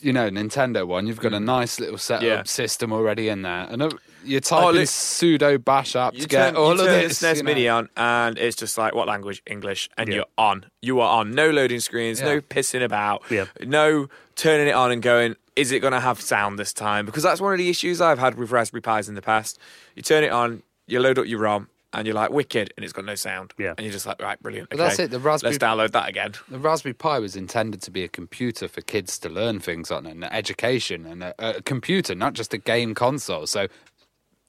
[0.00, 2.42] you know, Nintendo one, you've got a nice little setup Yeah.
[2.44, 3.90] system already in there, and uh,
[4.24, 7.22] you're typing look- sudo bash app to get turn, all of this.
[7.22, 7.42] you know.
[7.42, 9.42] Mini on, and it's just like what language?
[9.46, 10.14] English, and Yeah.
[10.16, 10.66] you're on.
[10.80, 11.32] You are on.
[11.34, 12.20] No loading screens.
[12.20, 12.26] Yeah.
[12.34, 13.22] No pissing about.
[13.60, 15.36] No turning it on and going.
[15.54, 17.04] Is it going to have sound this time?
[17.04, 19.58] Because that's one of the issues I've had with Raspberry Pis in the past.
[19.94, 22.92] You turn it on, you load up your ROM, and you're like wicked, and it's
[22.92, 23.52] got no sound.
[23.58, 23.74] Yeah.
[23.76, 24.70] And you're just like, right, brilliant.
[24.70, 26.32] But okay, that's it, the Raspberry- Let's download that again.
[26.48, 30.06] The Raspberry Pi was intended to be a computer for kids to learn things on,
[30.06, 33.46] and education, and a, a computer, not just a game console.
[33.46, 33.68] So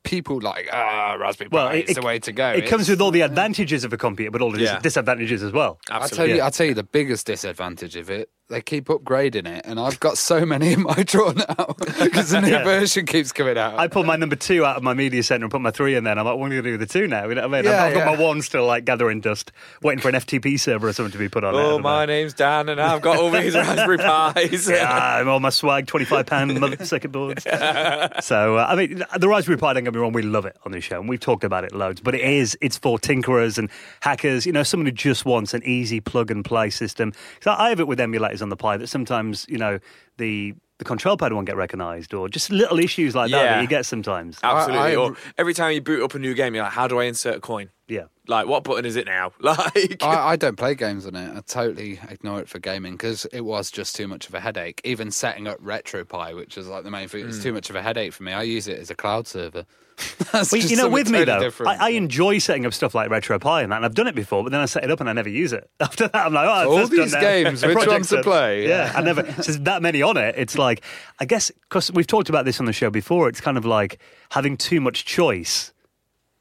[0.03, 2.49] people like ah Raspberry Pi Well, is it- the way to go.
[2.49, 4.79] it comes It's- with all the advantages of a computer, but all the Yeah.
[4.79, 5.79] disadvantages as well.
[5.89, 6.35] I tell Absolutely.
[6.37, 9.99] you, I tell you, the biggest disadvantage of it they keep upgrading it, and I've
[9.99, 12.63] got so many in my drawer now because the new Yeah.
[12.63, 13.79] version keeps coming out.
[13.79, 16.03] I pulled my number two out of my media centre and put my three in
[16.03, 16.11] there.
[16.11, 17.27] And I'm like, what are you going to do with the two now?
[17.27, 17.71] You know what I mean?
[17.71, 18.15] Yeah, I've got yeah.
[18.17, 19.51] my one still like gathering dust,
[19.81, 21.57] waiting for an FTP server or something to be put on it.
[21.57, 21.83] Oh, don't know.
[21.83, 23.97] my name's Dan, and I've got all these Raspberry
[24.49, 24.69] Pis.
[24.69, 27.43] Yeah, I'm on my swag, twenty-five pound mother circuit boards.
[27.43, 29.73] so uh, I mean, the Raspberry Pi.
[29.73, 31.73] Don't get me wrong, we love it on this show, and we've talked about it
[31.73, 32.01] loads.
[32.01, 33.69] But it is, it's for tinkerers and
[34.01, 34.45] hackers.
[34.45, 37.13] You know, someone who just wants an easy plug and play system.
[37.41, 37.99] So I have it with
[38.33, 39.79] emulators on the Pi that sometimes you know
[40.17, 43.55] the the control pad won't get recognised, or just little issues like that Yeah.
[43.55, 44.39] that you get sometimes.
[44.43, 44.79] Absolutely.
[44.85, 46.99] I- I- or every time you boot up a new game, you're like, how do
[46.99, 47.69] I insert a coin?
[47.87, 48.05] Yeah.
[48.27, 49.33] Like, what button is it now?
[49.41, 51.35] Like, I, I don't play games on it.
[51.35, 54.79] I totally ignore it for gaming because it was just too much of a headache.
[54.85, 57.43] Even setting up RetroPie, which is like the main thing, it's Hmm.
[57.43, 58.31] too much of a headache for me.
[58.31, 59.65] I use it as a cloud server.
[60.31, 61.65] That's Well, just you know, with me totally though.
[61.67, 64.43] I, I enjoy setting up stuff like RetroPie and that, and I've done it before.
[64.43, 65.69] But then I set it up and I never use it.
[65.81, 68.23] After that, I'm like, oh, All that's done these games, A which project's ones to
[68.23, 68.67] play?
[68.67, 68.93] Yeah, Yeah.
[68.97, 69.25] I never.
[69.25, 70.35] So there's that many on it.
[70.37, 70.81] It's like,
[71.19, 73.27] I guess, because we've talked about this on the show before.
[73.27, 73.99] It's kind of like
[74.31, 75.73] having too much choice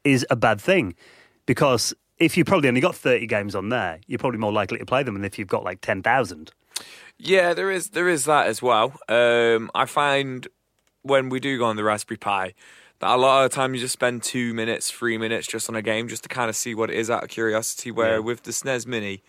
[0.05, 0.95] is a bad thing
[1.45, 4.85] because if you probably only got 30 games on there, you're probably more likely to
[4.85, 6.51] play them than if you've got like 10,000.
[7.17, 8.93] Yeah, there is there is that as well.
[9.07, 10.47] Um, I find
[11.03, 12.53] when we do go on the Raspberry Pi
[12.99, 15.75] that a lot of the time you just spend two minutes, three minutes just on
[15.75, 17.91] a game just to kind of see what it is out of curiosity.
[17.91, 18.19] Where Yeah.
[18.19, 19.21] with the SNES Mini,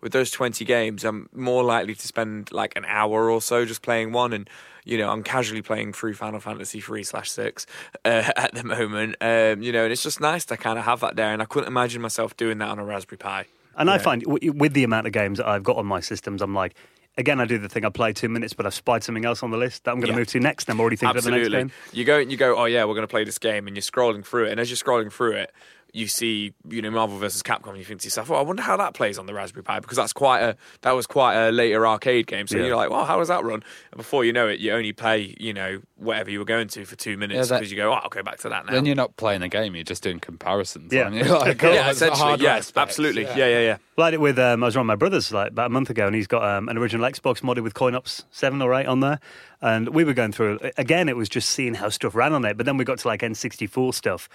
[0.00, 3.82] with those twenty games, I'm more likely to spend like an hour or so just
[3.82, 4.48] playing one, and
[4.86, 7.66] you know I'm casually playing through Final Fantasy three slash six
[8.04, 9.16] uh, at the moment.
[9.20, 11.44] Um, you know, and it's just nice to kind of have that there, and I
[11.44, 13.44] couldn't imagine myself doing that on a Raspberry Pi.
[13.76, 13.98] And I Yeah.
[13.98, 16.74] find with the amount of games that I've got on my systems, I'm like,
[17.18, 17.84] again, I do the thing.
[17.84, 20.06] I play two minutes, but I've spied something else on the list that I'm going
[20.08, 20.18] to Yeah.
[20.20, 20.68] move to next.
[20.68, 21.68] And I'm already thinking of the next Absolutely.
[21.70, 21.72] game.
[21.92, 22.56] You go, and you go.
[22.56, 24.52] Oh yeah, we're going to play this game, and you're scrolling through it.
[24.52, 25.52] And as you're scrolling through it,
[25.96, 27.70] you see, you know, Marvel versus Capcom.
[27.70, 29.80] And you think to yourself, "Oh, I wonder how that plays on the Raspberry Pi,"
[29.80, 32.46] because that's quite a that was quite a later arcade game.
[32.46, 32.66] So Yeah.
[32.66, 35.34] you're like, "Well, how does that run?" And before you know it, you only play,
[35.40, 37.94] you know, whatever you were going to for two minutes that- because you go, "Oh,
[37.94, 40.20] I'll go back to that now." Then you're not playing a game; you're just doing
[40.20, 40.92] comparisons.
[40.92, 41.04] Yeah.
[41.04, 41.24] aren't you?
[41.46, 43.76] Like, oh, yeah, essentially, yes, yeah, absolutely, yeah, yeah, yeah.
[43.96, 45.88] Well, I had it with, um, I was around my brother's like about a month
[45.90, 49.00] ago, and he's got um, an original Xbox modded with CoinOps 7 or 8 on
[49.00, 49.18] there.
[49.62, 52.58] And we were going through, again, it was just seeing how stuff ran on it.
[52.58, 54.28] But then we got to like N64 stuff.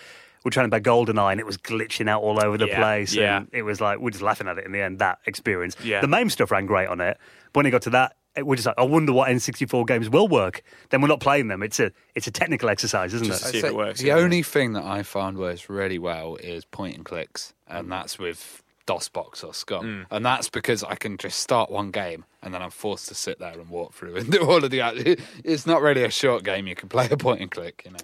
[0.43, 3.13] We're trying to play GoldenEye, and it was glitching out all over the Yeah, place.
[3.13, 3.37] yeah.
[3.37, 5.75] And it was like, we're just laughing at it in the end, that experience.
[5.83, 6.01] Yeah.
[6.01, 7.17] The MAME stuff ran great on it.
[7.53, 10.09] But when it got to that, it- we're just like, I wonder what N64 games
[10.09, 10.63] will work.
[10.89, 11.61] Then we're not playing them.
[11.61, 13.45] It's a, it's a technical exercise, isn't Just it?
[13.45, 14.15] to see if it works, The yeah.
[14.15, 17.89] only thing that I found works really well is point and clicks, and mm.
[17.89, 20.05] that's with DOSBox or Scum, mm.
[20.09, 23.39] and that's because I can just start one game and then I'm forced to sit
[23.39, 24.81] there and walk through and do all of the.
[25.43, 27.83] It's not really a short game; you can play a point and click.
[27.85, 27.99] You know,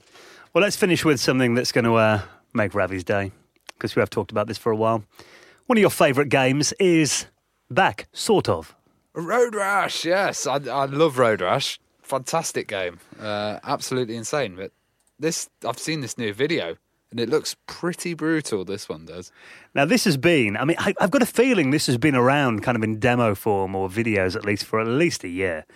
[0.57, 2.21] Well, let's finish with something that's going to uh,
[2.55, 3.31] make Ravi's day,
[3.67, 5.03] because we have talked about this for a while.
[5.67, 7.27] One of your favourite games is
[7.69, 8.75] back, sort of.
[9.13, 10.03] Road Rash.
[10.03, 11.79] Yes, I, I love Road Rash.
[12.01, 14.55] Fantastic game, uh, absolutely insane.
[14.55, 14.71] But
[15.19, 16.75] this, I've seen this new video.
[17.11, 19.31] And it looks pretty brutal, this one does.
[19.75, 22.63] Now, this has been, I mean, I, I've got a feeling this has been around
[22.63, 25.67] kind of in demo form or videos at least for at least a year.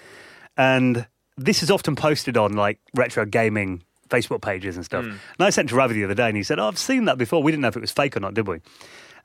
[0.57, 1.05] And
[1.37, 5.05] this is often posted on like retro gaming Facebook pages and stuff.
[5.05, 7.17] And I sent to Ravi the other day and he said, oh, I've seen that
[7.17, 7.41] before.
[7.41, 8.57] We didn't know if it was fake or not, did we?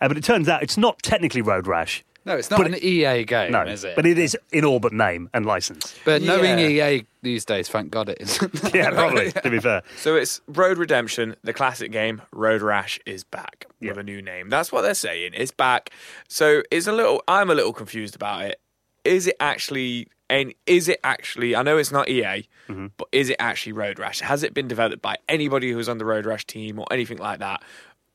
[0.01, 2.05] Uh, but it turns out it's not technically Road Rash.
[2.25, 3.95] No, it's not But an EA game, No, is it?
[3.95, 5.95] but it is in all but name and license.
[6.05, 6.89] But knowing Yeah.
[6.97, 8.53] EA these days, thank God it isn't.
[8.75, 9.83] Yeah, probably, to be fair.
[9.99, 12.21] So it's Road Redemption, the classic game.
[12.33, 14.49] Road Rash is back with a new name.
[14.51, 15.33] That's what they're saying.
[15.35, 15.91] It's back.
[16.29, 17.23] So it's a little.
[17.29, 18.61] I'm a little confused about it.
[19.05, 20.09] Is it actually?
[20.29, 21.55] And is it actually?
[21.55, 22.87] I know it's not EA, Mm-hmm.
[22.97, 24.19] but is it actually Road Rash?
[24.21, 27.39] Has it been developed by anybody who's on the Road Rash team or anything like
[27.39, 27.63] that?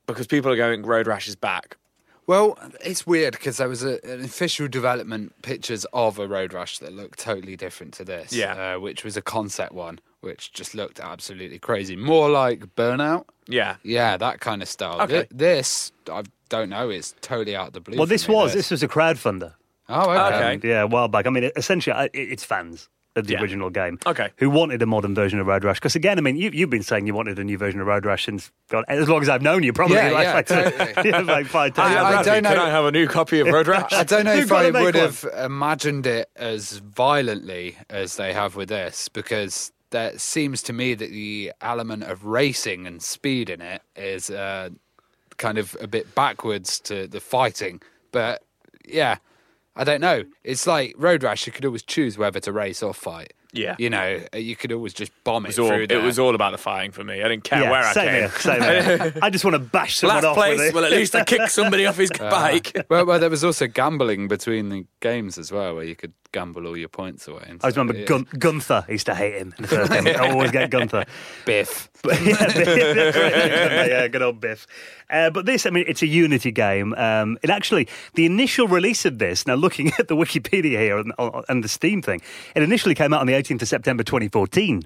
[0.07, 1.77] Because people are going, Road Rash is back.
[2.27, 6.79] Well, it's weird because there was a, an official development pictures of a Road Rash
[6.79, 8.33] that looked totally different to this.
[8.33, 8.75] Yeah.
[8.75, 13.25] uh, which was a concept one, which just looked absolutely crazy, more like Burnout.
[13.47, 13.77] Yeah.
[13.83, 15.01] Yeah, that kind of style.
[15.01, 15.21] Okay.
[15.23, 17.97] Thi- This, I don't know, it's totally out of the blue.
[17.97, 19.53] Well, for this me, was this was a crowdfunder.
[19.91, 20.53] Oh, okay.
[20.55, 20.67] Okay.
[20.69, 21.27] Yeah, a while back.
[21.27, 23.41] I mean, essentially, I- it's fans of the Yeah.
[23.41, 23.99] original game.
[24.05, 24.29] Okay.
[24.37, 25.75] Who wanted a modern version of Road Rash?
[25.77, 28.05] Because again, I mean, you, you've been saying you wanted a new version of Road
[28.05, 29.97] Rash since God, as long as I've known you, probably.
[29.97, 30.45] Yeah, like, yeah, like,
[30.95, 31.09] totally.
[31.09, 31.95] yeah, like five I- times.
[31.97, 33.91] I Ravi, don't know- Can I have a new copy of Road Rash?
[33.91, 35.03] I don't know You've if gotta I make would one.
[35.03, 40.93] have imagined it as violently as they have with this because there seems to me
[40.93, 44.69] that the element of racing and speed in it is uh,
[45.35, 47.81] kind of a bit backwards to the fighting.
[48.13, 48.41] But
[48.87, 49.17] yeah,
[49.75, 50.23] I don't know.
[50.43, 53.33] It's like Road Rash, you could always choose whether to race or fight.
[53.53, 53.75] Yeah.
[53.77, 56.35] You know, you could always just bomb it, It was, all, through it was all
[56.35, 57.21] about the fighting for me.
[57.21, 58.13] I didn't care yeah, where I same came.
[58.15, 58.61] here, same
[59.11, 59.13] here.
[59.21, 60.69] I just want to bash someone Last off with place.
[60.69, 60.73] it.
[60.73, 62.85] Well, at least I kicked somebody off his uh, bike.
[62.89, 66.67] well, well, there was also gambling between the games as well, where you could gamble
[66.67, 67.43] all your points away.
[67.47, 68.05] I always remember.
[68.05, 68.85] Gun- Gunther.
[68.89, 70.07] Used to hate him in the first game.
[70.07, 71.05] I always get Gunther.
[71.45, 71.89] Biff.
[72.03, 74.67] But, yeah, Biff, yeah, good old Biff.
[75.09, 76.93] Uh, but this, I mean, it's a Unity game.
[76.93, 81.13] Um, it actually, the initial release of this, now looking at the Wikipedia here and,
[81.49, 82.21] and the Steam thing,
[82.55, 84.83] it initially came out on the 18th of September 2014.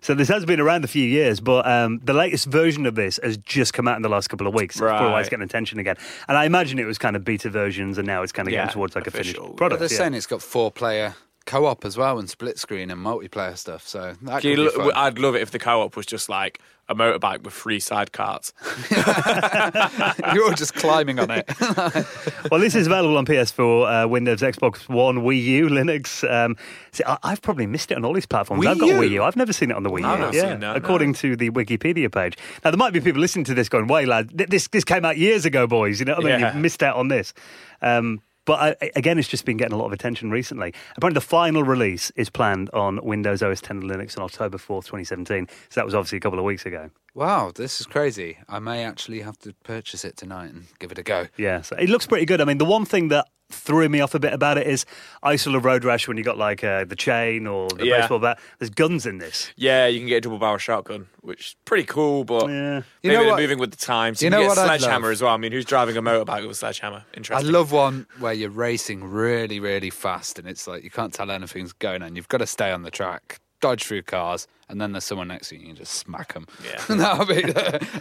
[0.00, 3.18] So this has been around a few years, but um, the latest version of this
[3.22, 4.76] has just come out in the last couple of weeks.
[4.76, 5.96] It's probably why it's getting attention again.
[6.28, 8.60] And I imagine it was kind of beta versions, and now it's kind of Yeah,
[8.64, 9.34] getting towards like a official.
[9.42, 9.80] finished But product.
[9.80, 9.98] they're yeah.
[9.98, 11.14] saying it's got four player
[11.48, 13.86] co op as well and split screen and multiplayer stuff.
[13.88, 14.92] So that Do you be lo- fun.
[14.94, 18.52] I'd love it if the co-op was just like a motorbike with three side carts.
[20.34, 21.48] You're all just climbing on it.
[22.50, 26.24] Well, this is available on PS4, uh, Windows, Xbox One, Wii U, Linux.
[26.30, 26.56] Um,
[26.92, 28.64] see, I, I've probably missed it on all these platforms.
[28.64, 28.94] Wii I've got U?
[28.94, 29.22] Wii U.
[29.22, 30.38] I've never seen it on the Wii I've U.
[30.40, 32.38] yeah, seen that, according to the Wikipedia page.
[32.64, 35.18] Now, there might be people listening to this going, "Wait, lad, this this came out
[35.18, 35.98] years ago, boys.
[36.00, 36.40] You know what I mean?
[36.40, 36.52] Yeah.
[36.54, 37.34] You've missed out on this."
[37.82, 40.72] Um, but uh, I, again, it's just been getting a lot of attention recently.
[40.96, 44.86] Apparently, the final release is planned on Windows OS 10 and Linux on October 4th,
[44.86, 45.46] 2017.
[45.68, 46.88] So that was obviously a couple of weeks ago.
[47.14, 48.38] wow, this is crazy.
[48.48, 51.26] I may actually have to purchase it tonight and give it a go.
[51.36, 52.40] Yeah, so it looks pretty good.
[52.40, 54.84] I mean, the one thing that threw me off a bit about it is
[55.22, 57.86] I used to love Road Rash when you got like uh, the chain or the
[57.86, 58.00] Yeah.
[58.00, 58.38] baseball bat.
[58.58, 59.50] There's guns in this.
[59.56, 62.76] Yeah, you can get a double barrel shotgun, which is pretty cool, but Yeah.
[63.02, 64.20] You maybe know they're what- moving with the times.
[64.20, 65.32] you You, know can get what a I'd sledgehammer as well.
[65.32, 67.04] I mean, who's driving a motorbike with a sledgehammer?
[67.30, 71.30] I love one where you're racing really, really fast and it's like you can't tell
[71.30, 72.16] anything's going on.
[72.16, 75.48] You've got to stay on the track, dodge through cars, and then there's someone next
[75.48, 76.46] to you and you just smack them.
[76.64, 76.84] Yeah.
[76.96, 77.42] That'll be,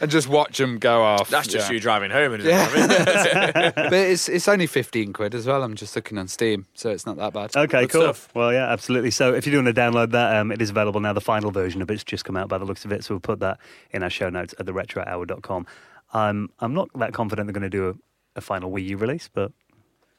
[0.02, 1.30] and just watch them go off.
[1.30, 1.74] That's just Yeah.
[1.76, 3.76] you driving home, isn't it?
[3.76, 5.63] but it's it's only 15 quid as well.
[5.63, 7.56] I'm just looking on Steam, so it's not that bad.
[7.56, 8.02] Okay, Good cool.
[8.02, 8.30] stuff.
[8.36, 9.12] Well, yeah, absolutely.
[9.12, 11.13] So if you do want to download that, um, it is available now.
[11.13, 13.04] The final version of it's just come out by the looks of it.
[13.04, 13.60] So we'll put that
[13.91, 15.65] in our show notes at theretrohour.com.
[16.13, 17.93] Um, I'm not that confident they're going to do a,
[18.38, 19.52] a final Wii U release, but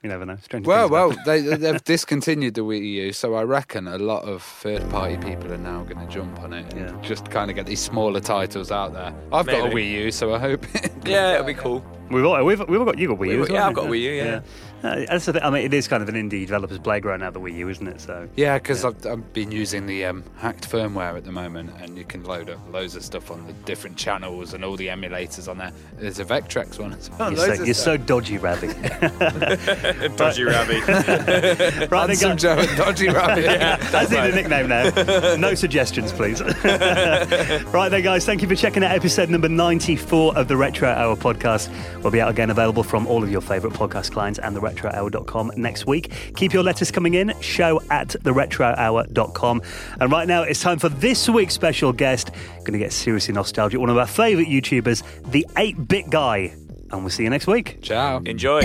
[0.03, 0.37] you never know.
[0.43, 4.43] Strange Well, well, they, they've discontinued the Wii U, so I reckon a lot of
[4.43, 7.01] third-party people are now going to jump on it and Yeah.
[7.03, 9.13] just kind of get these smaller titles out there.
[9.33, 10.65] I've got a Wii U, so I hope.
[11.05, 11.85] yeah, it'll be cool.
[12.11, 13.41] We've all, we've, we've all got you got Wii U.
[13.41, 13.91] We've- as well, yeah, I've got you?
[13.91, 14.41] Wii U, yeah.
[14.83, 15.43] Uh, that's the thing.
[15.43, 17.87] I mean, it is kind of an indie developer's playground now, the Wii U, isn't
[17.87, 18.01] it?
[18.01, 21.99] So yeah, because I've, I've been using the um, hacked firmware at the moment, and
[21.99, 25.49] you can load up loads of stuff on the different channels and all the emulators
[25.49, 25.73] on there.
[25.99, 27.33] There's a Vectrex one as well.
[27.33, 28.69] you're, so, you're so dodgy, Ravi.
[30.17, 30.87] Dodgy rabbit.
[31.91, 33.45] right, then, Handsome guys- Joe and Dodgy Rabbit.
[33.91, 35.37] That's the nickname now.
[35.37, 36.41] No suggestions, please.
[36.41, 41.17] right then, guys, thank you for checking out episode number 94 of the Retro Hour
[41.17, 41.69] podcast.
[42.03, 45.53] We'll be out again available from all of your favourite podcast clients and the retrohour.com
[45.57, 46.13] next week.
[46.37, 49.63] Keep your letters coming in, show at the retrohour.com.
[50.01, 52.31] And right now, it's time for this week's special guest.
[52.59, 53.81] Going to get seriously nostalgic.
[53.81, 56.55] One of our favourite YouTubers, the 8 bit guy.
[56.91, 57.83] And we'll see you next week.
[57.83, 58.19] Ciao.
[58.25, 58.63] Enjoy.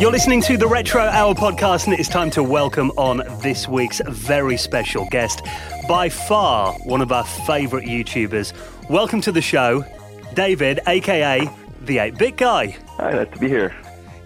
[0.00, 4.02] You're listening to the Retro Hour podcast, and it's time to welcome on this week's
[4.06, 5.42] very special guest.
[5.88, 8.54] By far, one of our favourite YouTubers.
[8.88, 9.84] Welcome to the show,
[10.32, 11.46] David, aka
[11.82, 12.78] the 8 Bit Guy.
[12.96, 13.76] Hi, nice to be here.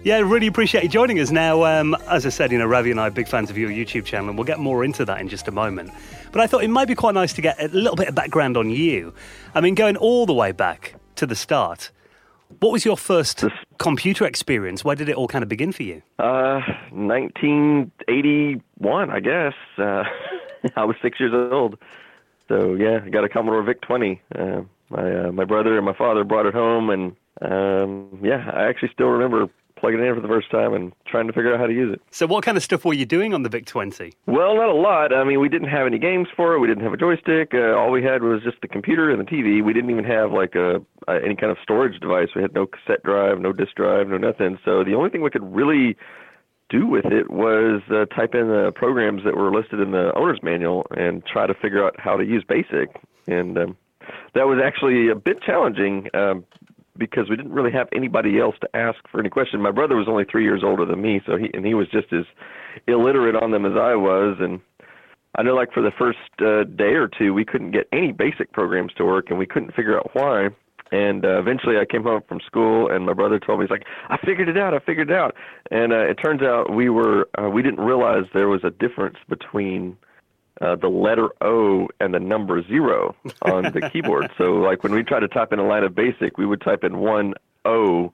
[0.01, 1.31] Yeah, really appreciate you joining us.
[1.31, 3.69] Now, um, as I said, you know, Ravi and I are big fans of your
[3.69, 5.91] YouTube channel, and we'll get more into that in just a moment.
[6.31, 8.55] But I thought it might be quite nice to get a little bit of background
[8.55, 9.13] on you.
[9.53, 11.91] I mean, going all the way back to the start,
[12.59, 13.43] what was your first
[13.77, 14.83] computer experience?
[14.83, 16.01] Where did it all kind of begin for you?
[16.17, 19.53] Uh, 1981, I guess.
[19.77, 20.03] Uh,
[20.75, 21.77] I was six years old.
[22.47, 24.21] So yeah, I got a Commodore VIC 20.
[24.35, 28.63] Uh, my uh, my brother and my father brought it home, and um, yeah, I
[28.63, 29.47] actually still remember
[29.79, 31.93] plugging it in for the first time and trying to figure out how to use
[31.93, 32.01] it.
[32.11, 34.13] So, what kind of stuff were you doing on the VIC 20?
[34.27, 35.13] Well, not a lot.
[35.13, 36.59] I mean, we didn't have any games for it.
[36.59, 37.53] We didn't have a joystick.
[37.53, 39.63] Uh, all we had was just the computer and the TV.
[39.63, 42.29] We didn't even have like a, a any kind of storage device.
[42.35, 44.59] We had no cassette drive, no disk drive, no nothing.
[44.65, 45.97] So the only thing we could really
[46.69, 50.39] do with it was uh, type in the programs that were listed in the owner's
[50.43, 52.89] manual and try to figure out how to use BASIC.
[53.27, 53.77] And um,
[54.35, 56.45] that was actually a bit challenging um,
[56.99, 59.61] because we didn't really have anybody else to ask for any question.
[59.61, 62.11] My brother was only three years older than me, so he and he was just
[62.13, 62.25] as
[62.87, 64.37] illiterate on them as I was.
[64.39, 64.59] And
[65.35, 68.51] I know, like for the first uh, day or two, we couldn't get any basic
[68.51, 70.49] programs to work, and we couldn't figure out why.
[70.91, 73.85] And uh, eventually, I came home from school, and my brother told me, "He's like,
[74.09, 74.73] I figured it out.
[74.73, 75.35] I figured it out."
[75.71, 79.17] And uh, it turns out we were uh, we didn't realize there was a difference
[79.27, 79.97] between
[80.61, 84.29] uh, the letter O and the number zero on the keyboard.
[84.37, 86.83] So, like when we tried to type in a line of basic, we would type
[86.83, 87.33] in one
[87.65, 88.11] O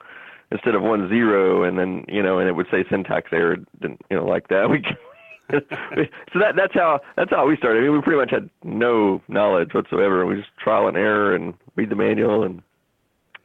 [0.52, 3.98] instead of one zero, and then you know, and it would say syntax error, you
[4.12, 4.70] know, like that.
[4.70, 4.84] We
[5.52, 7.80] so that that's how that's how we started.
[7.80, 10.26] I mean, we pretty much had no knowledge whatsoever.
[10.26, 12.64] We just trial and error and read the manual, and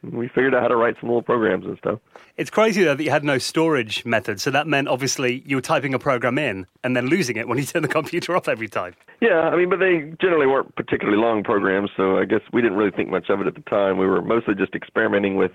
[0.03, 1.99] we figured out how to write some little programs and stuff.
[2.37, 5.61] It's crazy though that you had no storage method, so that meant obviously you were
[5.61, 8.67] typing a program in and then losing it when you turn the computer off every
[8.67, 8.95] time.
[9.19, 12.77] Yeah, I mean, but they generally weren't particularly long programs, so I guess we didn't
[12.77, 13.97] really think much of it at the time.
[13.97, 15.51] We were mostly just experimenting with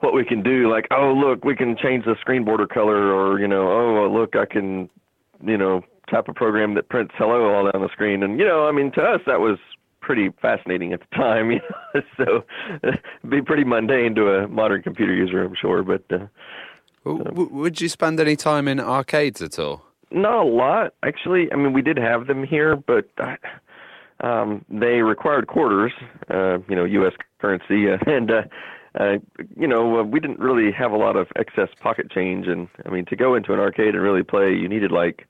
[0.00, 0.70] what we can do.
[0.70, 4.34] Like, oh, look, we can change the screen border color, or you know, oh, look,
[4.34, 4.90] I can,
[5.44, 8.66] you know, type a program that prints hello all down the screen, and you know,
[8.66, 9.58] I mean, to us that was
[10.04, 11.50] pretty fascinating at the time.
[11.54, 11.60] You
[11.94, 12.02] know?
[12.16, 12.44] so
[12.82, 15.82] it'd be pretty mundane to a modern computer user, I'm sure.
[15.82, 16.26] But uh,
[17.04, 19.84] w- would you spend any time in arcades at all?
[20.10, 21.52] Not a lot, actually.
[21.52, 23.36] I mean, we did have them here, but uh,
[24.20, 25.92] um, they required quarters,
[26.30, 27.12] uh, you know, U.S.
[27.40, 28.42] currency, uh, and uh,
[28.98, 29.18] uh,
[29.56, 32.46] you know, uh, we didn't really have a lot of excess pocket change.
[32.46, 35.26] And I mean, to go into an arcade and really play, you needed like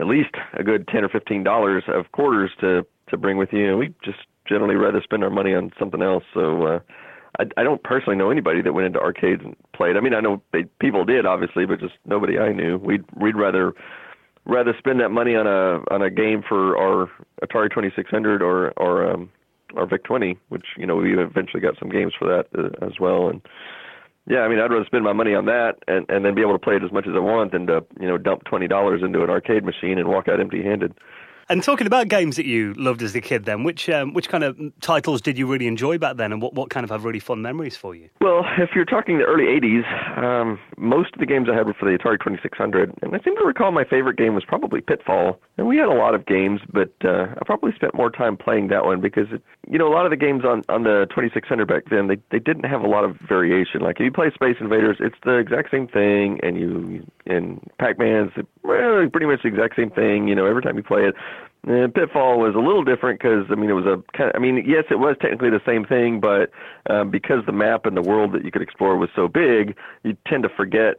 [0.00, 3.70] at least a good ten or fifteen dollars of quarters to to bring with you.
[3.70, 6.24] And we just generally rather spend our money on something else.
[6.34, 6.78] So uh,
[7.38, 9.96] I, I don't personally know anybody that went into arcades and played.
[9.96, 12.78] I mean, I know they, people did obviously, but just nobody I knew.
[12.78, 13.74] We'd we'd rather
[14.44, 17.10] rather spend that money on a on a game for our
[17.42, 19.30] Atari 2600 or or um,
[19.76, 22.98] our VIC 20, which you know we eventually got some games for that uh, as
[23.00, 23.28] well.
[23.28, 23.40] And
[24.26, 26.52] yeah, I mean, I'd rather spend my money on that and and then be able
[26.52, 29.02] to play it as much as I want than to you know dump twenty dollars
[29.02, 30.94] into an arcade machine and walk out empty-handed.
[31.48, 34.44] And talking about games that you loved as a kid, then which um, which kind
[34.44, 37.18] of titles did you really enjoy back then, and what, what kind of have really
[37.18, 38.08] fun memories for you?
[38.20, 41.74] Well, if you're talking the early '80s, um, most of the games I had were
[41.74, 45.38] for the Atari 2600, and I seem to recall my favorite game was probably Pitfall.
[45.58, 48.68] And we had a lot of games, but uh, I probably spent more time playing
[48.68, 51.66] that one because it, you know a lot of the games on on the 2600
[51.66, 53.80] back then they they didn't have a lot of variation.
[53.80, 58.32] Like if you play Space Invaders, it's the exact same thing, and you and Pac-Man's
[58.62, 60.28] well, pretty much the exact same thing.
[60.28, 61.14] You know, every time you play it.
[61.64, 64.38] And Pitfall was a little different because I mean it was a kind of I
[64.40, 66.50] mean yes it was technically the same thing but
[66.90, 70.16] um, because the map and the world that you could explore was so big you
[70.26, 70.96] tend to forget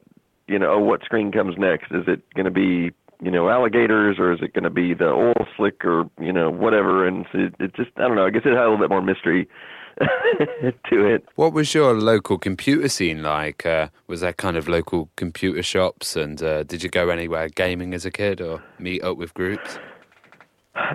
[0.48, 4.32] you know what screen comes next is it going to be you know alligators or
[4.32, 7.76] is it going to be the oil slick or you know whatever and it, it
[7.76, 9.50] just I don't know I guess it had a little bit more mystery
[10.00, 11.24] to it.
[11.36, 13.64] What was your local computer scene like?
[13.64, 17.94] Uh, was there kind of local computer shops and uh, did you go anywhere gaming
[17.94, 19.78] as a kid or meet up with groups?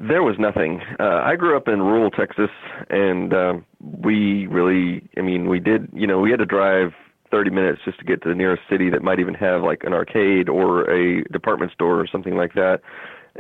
[0.09, 0.83] There was nothing.
[0.99, 2.51] Uh, I grew up in rural Texas,
[2.91, 6.93] and um, we really, I mean, we did, you know, we had to drive
[7.31, 9.93] 30 minutes just to get to the nearest city that might even have like an
[9.93, 12.81] arcade or a department store or something like that.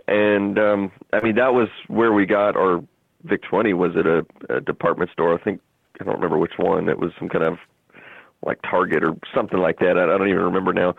[0.06, 2.84] And um, I mean, that was where we got our
[3.24, 4.24] VIC 20 was at a,
[4.56, 5.34] a department store.
[5.34, 5.60] I think
[6.00, 6.88] I don't remember which one.
[6.88, 7.58] It was some kind of
[8.46, 9.98] like Target or something like that.
[9.98, 10.94] I, I don't even remember now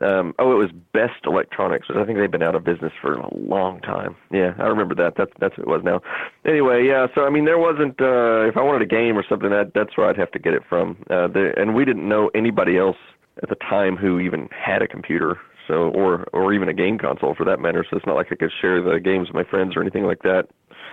[0.00, 1.88] um, oh, it was Best Electronics.
[1.90, 4.16] I think they've been out of business for a long time.
[4.30, 5.14] Yeah, I remember that.
[5.16, 6.00] That's that's what it was now.
[6.44, 7.06] Anyway, yeah.
[7.14, 8.00] So I mean, there wasn't.
[8.00, 10.54] Uh, if I wanted a game or something, that that's where I'd have to get
[10.54, 10.96] it from.
[11.10, 12.96] Uh, the, and we didn't know anybody else
[13.42, 15.38] at the time who even had a computer.
[15.68, 17.84] So or or even a game console for that matter.
[17.88, 20.22] So it's not like I could share the games with my friends or anything like
[20.22, 20.48] that.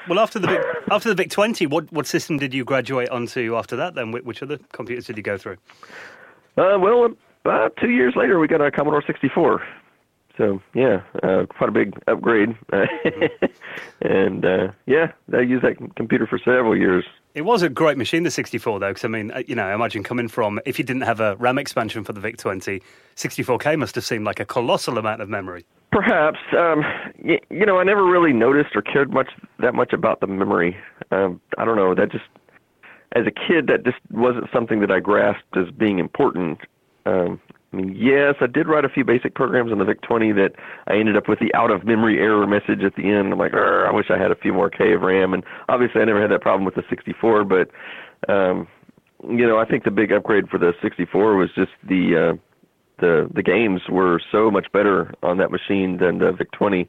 [0.07, 3.55] Well, after the Vic, after the VIC 20, what what system did you graduate onto
[3.55, 3.95] after that?
[3.95, 5.57] Then, which other computers did you go through?
[6.57, 7.09] Uh, well,
[7.47, 9.65] about two years later, we got a Commodore 64.
[10.37, 12.55] So yeah, uh, quite a big upgrade,
[14.01, 17.05] and uh, yeah, I used that computer for several years.
[17.33, 20.03] It was a great machine, the 64, though, because I mean, uh, you know, imagine
[20.03, 22.81] coming from if you didn't have a RAM expansion for the VIC 20,
[23.15, 25.65] 64K must have seemed like a colossal amount of memory.
[25.91, 26.83] Perhaps, um,
[27.23, 29.29] you, you know, I never really noticed or cared much
[29.59, 30.77] that much about the memory.
[31.09, 32.25] Um, I don't know, that just
[33.15, 36.59] as a kid, that just wasn't something that I grasped as being important.
[37.07, 37.39] Um,
[37.73, 40.51] I mean, yes, I did write a few basic programs on the VIC-20 that
[40.87, 43.33] I ended up with the out-of-memory error message at the end.
[43.33, 45.33] I'm like, I wish I had a few more K of RAM.
[45.33, 47.43] And obviously, I never had that problem with the 64.
[47.43, 47.69] But
[48.31, 48.67] um,
[49.23, 52.37] you know, I think the big upgrade for the 64 was just the uh,
[52.99, 56.87] the the games were so much better on that machine than the VIC-20.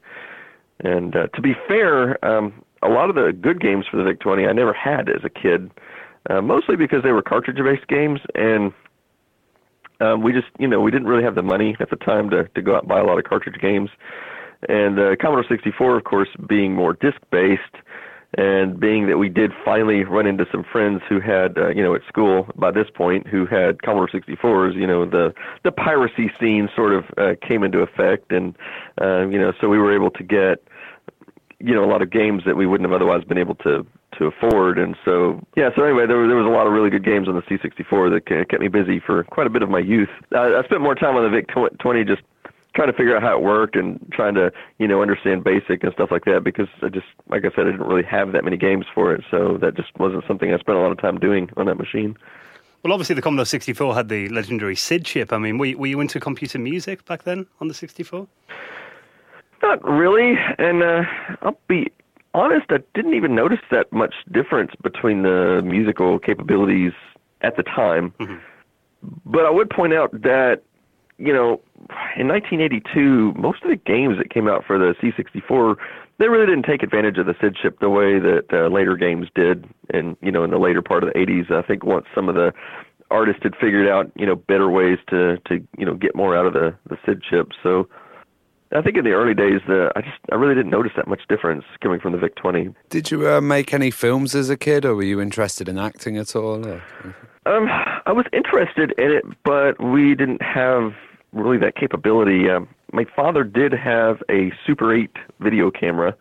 [0.81, 4.47] And uh, to be fair, um, a lot of the good games for the VIC-20
[4.47, 5.69] I never had as a kid,
[6.29, 8.71] uh, mostly because they were cartridge-based games and
[9.99, 12.47] um, we just, you know, we didn't really have the money at the time to
[12.47, 13.89] to go out and buy a lot of cartridge games.
[14.67, 17.61] And uh, Commodore 64, of course, being more disc-based,
[18.37, 21.95] and being that we did finally run into some friends who had, uh, you know,
[21.95, 25.33] at school by this point, who had Commodore 64s, you know, the
[25.63, 28.55] the piracy scene sort of uh, came into effect, and
[29.01, 30.63] uh, you know, so we were able to get,
[31.59, 33.85] you know, a lot of games that we wouldn't have otherwise been able to
[34.19, 34.77] to afford.
[34.77, 37.35] And so, yeah, so anyway, there, there was a lot of really good games on
[37.35, 40.09] the C64 that kept me busy for quite a bit of my youth.
[40.31, 42.21] I, I spent more time on the VIC 20 just
[42.75, 45.91] trying to figure out how it worked and trying to, you know, understand basic and
[45.93, 48.57] stuff like that because I just, like I said, I didn't really have that many
[48.57, 49.23] games for it.
[49.31, 52.15] So that just wasn't something I spent a lot of time doing on that machine.
[52.83, 55.33] Well, obviously, the Commodore 64 had the legendary SID chip.
[55.33, 58.25] I mean, were you, were you into computer music back then on the 64?
[59.61, 61.03] Not really, and uh,
[61.41, 61.91] I'll be
[62.33, 62.65] honest.
[62.69, 66.93] I didn't even notice that much difference between the musical capabilities
[67.41, 68.13] at the time.
[69.25, 70.63] But I would point out that
[71.19, 71.61] you know,
[72.15, 75.75] in 1982, most of the games that came out for the C64,
[76.17, 79.27] they really didn't take advantage of the SID chip the way that uh, later games
[79.35, 79.67] did.
[79.89, 82.35] And you know, in the later part of the 80s, I think once some of
[82.35, 82.53] the
[83.11, 86.45] artists had figured out you know better ways to to you know get more out
[86.45, 87.49] of the the SID chip.
[87.61, 87.89] So
[88.71, 91.21] I think in the early days, the I just I really didn't notice that much
[91.27, 92.69] difference coming from the VIC 20.
[92.89, 96.17] Did you uh, make any films as a kid, or were you interested in acting
[96.17, 96.65] at all?
[96.65, 96.83] Or?
[97.45, 97.67] Um,
[98.05, 100.93] I was interested in it, but we didn't have
[101.33, 102.49] really that capability.
[102.49, 105.09] Um, my father did have a Super 8
[105.39, 106.15] video camera,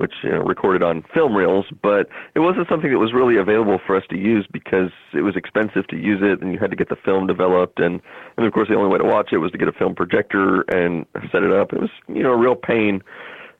[0.00, 3.78] which you know, recorded on film reels, but it wasn't something that was really available
[3.86, 6.76] for us to use because it was expensive to use it, and you had to
[6.76, 8.00] get the film developed, and
[8.38, 10.62] and of course the only way to watch it was to get a film projector
[10.72, 11.74] and set it up.
[11.74, 13.02] It was you know a real pain.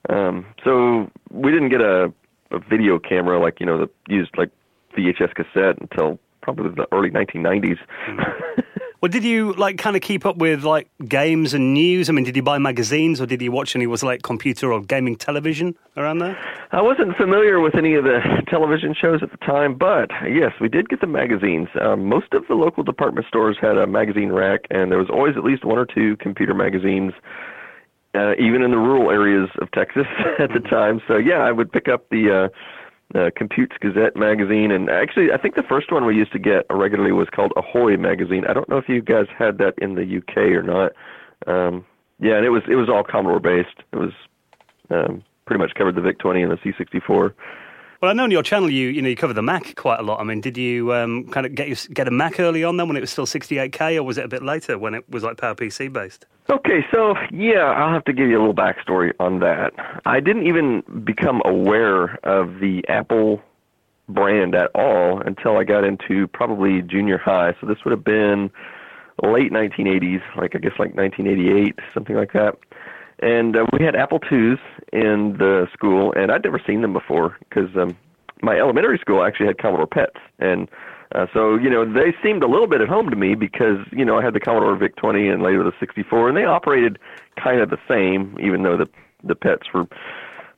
[0.08, 2.10] Um, so we didn't get a,
[2.52, 4.50] a video camera like you know the used like
[4.96, 7.78] VHS cassette until probably the early 1990s.
[9.00, 12.10] Well, did you like kind of keep up with like games and news?
[12.10, 14.82] I mean, did you buy magazines or did you watch any was like computer or
[14.82, 16.38] gaming television around there?
[16.72, 20.68] I wasn't familiar with any of the television shows at the time, but yes, we
[20.68, 21.68] did get the magazines.
[21.80, 25.34] Um, most of the local department stores had a magazine rack, and there was always
[25.34, 27.14] at least one or two computer magazines,
[28.14, 30.06] uh, even in the rural areas of Texas
[30.38, 31.00] at the time.
[31.08, 32.50] So yeah, I would pick up the.
[32.52, 32.56] Uh,
[33.14, 36.64] uh, Compute!'s Gazette magazine, and actually, I think the first one we used to get
[36.70, 38.44] regularly was called Ahoy magazine.
[38.46, 40.92] I don't know if you guys had that in the UK or not.
[41.46, 41.84] Um,
[42.20, 43.82] yeah, and it was it was all Commodore based.
[43.92, 44.12] It was
[44.90, 47.32] um, pretty much covered the VIC 20 and the C64.
[48.00, 50.02] Well, I know on your channel you you know you cover the Mac quite a
[50.02, 50.20] lot.
[50.20, 52.88] I mean, did you um, kind of get you, get a Mac early on then
[52.88, 55.36] when it was still 68k, or was it a bit later when it was like
[55.36, 56.26] PowerPC based?
[56.50, 59.72] Okay, so yeah, I'll have to give you a little backstory on that.
[60.04, 63.40] I didn't even become aware of the Apple
[64.08, 67.54] brand at all until I got into probably junior high.
[67.60, 68.50] So this would have been
[69.22, 72.56] late 1980s, like I guess like 1988, something like that.
[73.20, 74.58] And uh, we had Apple IIs
[74.92, 77.96] in the school, and I'd never seen them before because um,
[78.42, 80.68] my elementary school actually had Commodore PETs, and
[81.14, 84.04] uh, so you know they seemed a little bit at home to me because you
[84.04, 86.98] know I had the Commodore VIC 20 and later the 64, and they operated
[87.42, 88.88] kind of the same, even though the
[89.24, 89.86] the PETs were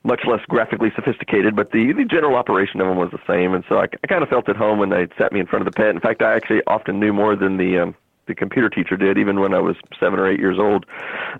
[0.03, 3.63] much less graphically sophisticated, but the the general operation of them was the same, and
[3.67, 5.73] so I, I kind of felt at home when they sat me in front of
[5.73, 5.89] the PET.
[5.89, 7.95] In fact, I actually often knew more than the um,
[8.27, 10.85] the computer teacher did, even when I was seven or eight years old,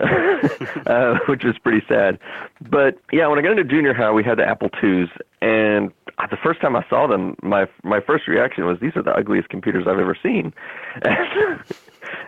[0.86, 2.18] uh, which was pretty sad.
[2.60, 5.08] But yeah, when I got into junior high, we had the Apple IIs,
[5.40, 5.92] and
[6.30, 9.48] the first time I saw them, my my first reaction was, "These are the ugliest
[9.48, 10.52] computers I've ever seen."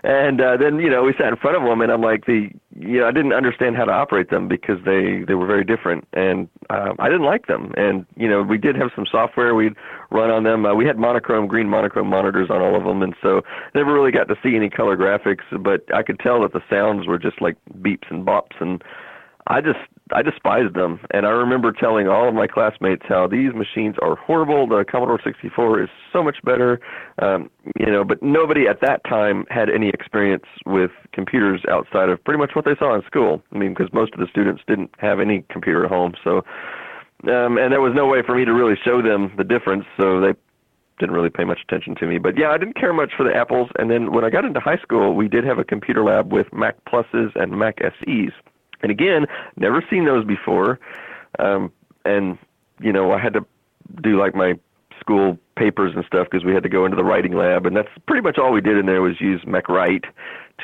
[0.02, 2.50] and uh, then you know we sat in front of them, and I'm like, the
[2.74, 6.06] you know I didn't understand how to operate them because they they were very different,
[6.12, 7.72] and uh, I didn't like them.
[7.76, 9.74] And you know we did have some software we'd
[10.10, 10.66] run on them.
[10.66, 13.42] Uh, we had monochrome green monochrome monitors on all of them, and so
[13.74, 15.44] never really got to see any color graphics.
[15.62, 18.82] But I could tell that the sounds were just like beeps and bops, and
[19.48, 19.78] I just
[20.12, 24.16] I despised them, and I remember telling all of my classmates how these machines are
[24.16, 24.66] horrible.
[24.66, 26.80] The Commodore 64 is so much better,
[27.20, 28.04] um, you know.
[28.04, 32.64] But nobody at that time had any experience with computers outside of pretty much what
[32.64, 33.42] they saw in school.
[33.52, 36.42] I mean, because most of the students didn't have any computer at home, so
[37.24, 39.84] um, and there was no way for me to really show them the difference.
[39.96, 40.34] So they
[40.98, 42.18] didn't really pay much attention to me.
[42.18, 43.70] But yeah, I didn't care much for the apples.
[43.78, 46.52] And then when I got into high school, we did have a computer lab with
[46.52, 48.32] Mac Pluses and Mac SEs.
[48.82, 50.78] And again, never seen those before.
[51.38, 51.72] Um,
[52.04, 52.38] and,
[52.80, 53.44] you know, I had to
[54.02, 54.54] do like my
[55.00, 57.66] school papers and stuff because we had to go into the writing lab.
[57.66, 60.04] And that's pretty much all we did in there was use MacWrite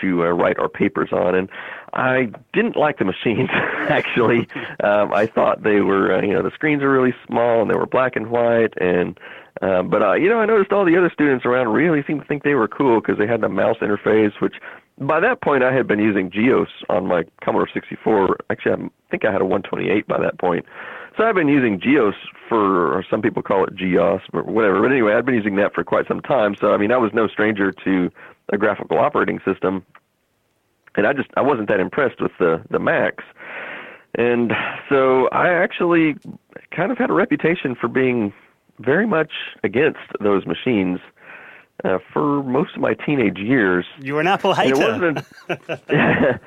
[0.01, 1.35] to uh, write our papers on.
[1.35, 1.49] And
[1.93, 4.49] I didn't like the machines, actually.
[4.83, 7.75] Um, I thought they were, uh, you know, the screens were really small and they
[7.75, 8.75] were black and white.
[8.79, 9.19] And
[9.61, 12.27] uh, but uh, you know, I noticed all the other students around really seemed to
[12.27, 14.55] think they were cool because they had the mouse interface, which
[15.07, 18.39] by that point I had been using GEOS on my Commodore 64.
[18.51, 20.65] Actually, I think I had a 128 by that point.
[21.17, 22.15] So I've been using GEOS
[22.49, 24.81] for, or some people call it GEOS, or whatever.
[24.81, 26.57] But anyway, I've been using that for quite some time.
[26.59, 28.11] So I mean, I was no stranger to
[28.53, 29.85] a graphical operating system,
[30.97, 33.25] and I just I wasn't that impressed with the the Macs.
[34.15, 34.53] And
[34.89, 36.17] so I actually
[36.71, 38.33] kind of had a reputation for being
[38.79, 39.33] very much
[39.65, 40.99] against those machines
[41.85, 43.85] uh, for most of my teenage years.
[44.01, 44.75] You were an Apple hater.
[44.75, 45.19] It wasn't,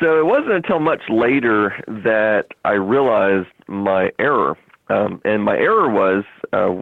[0.00, 4.56] so it wasn't until much later that I realized my error.
[4.88, 6.80] Um, and my error was, uh,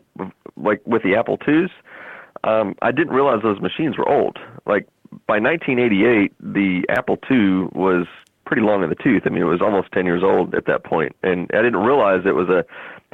[0.57, 1.71] like with the Apple IIs,
[2.45, 4.39] um, I didn't realize those machines were old.
[4.65, 4.87] Like
[5.27, 8.07] by 1988, the Apple II was
[8.45, 9.23] pretty long in the tooth.
[9.27, 12.21] I mean, it was almost 10 years old at that point, and I didn't realize
[12.25, 12.65] it was a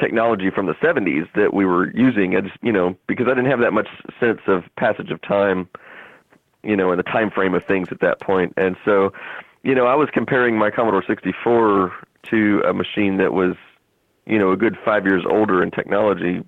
[0.01, 2.36] technology from the 70s that we were using.
[2.36, 3.88] I just, you know, because I didn't have that much
[4.18, 5.68] sense of passage of time,
[6.62, 8.55] you know, and the time frame of things at that point.
[8.57, 9.12] And so,
[9.62, 11.93] you know, I was comparing my Commodore 64
[12.30, 13.55] to a machine that was,
[14.26, 16.43] you know, a good five years older in technology.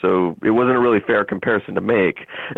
[0.00, 2.26] So it wasn't a really fair comparison to make.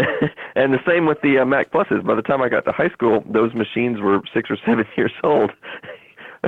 [0.56, 2.04] and the same with the uh, Mac Pluses.
[2.04, 5.12] By the time I got to high school, those machines were six or seven years
[5.22, 5.52] old.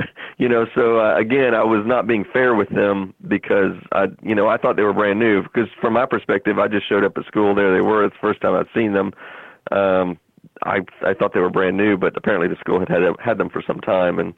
[0.37, 4.35] you know, so uh, again, I was not being fair with them because I, you
[4.35, 5.43] know, I thought they were brand new.
[5.43, 7.55] Because from my perspective, I just showed up at school.
[7.55, 8.05] There they were.
[8.05, 9.13] It's the first time I'd seen them.
[9.71, 10.17] Um,
[10.63, 13.49] I I thought they were brand new, but apparently the school had had had them
[13.49, 14.19] for some time.
[14.19, 14.33] And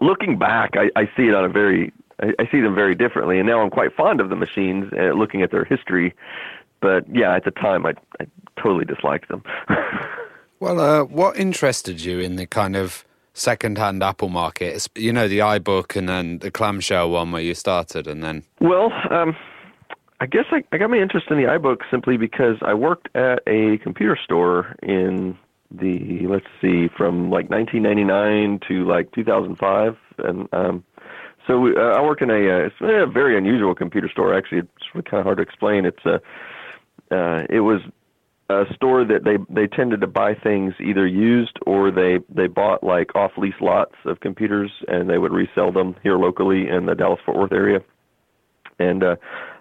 [0.00, 3.38] looking back, I, I see it on a very I, I see them very differently.
[3.38, 6.14] And now I'm quite fond of the machines, uh, looking at their history.
[6.80, 8.26] But yeah, at the time, I I
[8.60, 9.42] totally disliked them.
[10.60, 14.74] well, uh, what interested you in the kind of second-hand Apple market?
[14.74, 18.44] It's, you know, the iBook and then the clamshell one where you started, and then
[18.60, 18.92] well.
[19.10, 19.36] um
[20.22, 23.42] I guess I, I got my interest in the iBook simply because I worked at
[23.46, 25.36] a computer store in
[25.70, 30.84] the let's see from like 1999 to like 2005 and um
[31.46, 34.58] so we, uh, I work in a uh, it's a very unusual computer store actually
[34.58, 36.20] it's really kind of hard to explain it's a
[37.14, 37.80] uh it was
[38.50, 42.82] a store that they they tended to buy things either used or they they bought
[42.82, 46.94] like off lease lots of computers and they would resell them here locally in the
[46.94, 47.80] Dallas Fort Worth area
[48.78, 49.16] and uh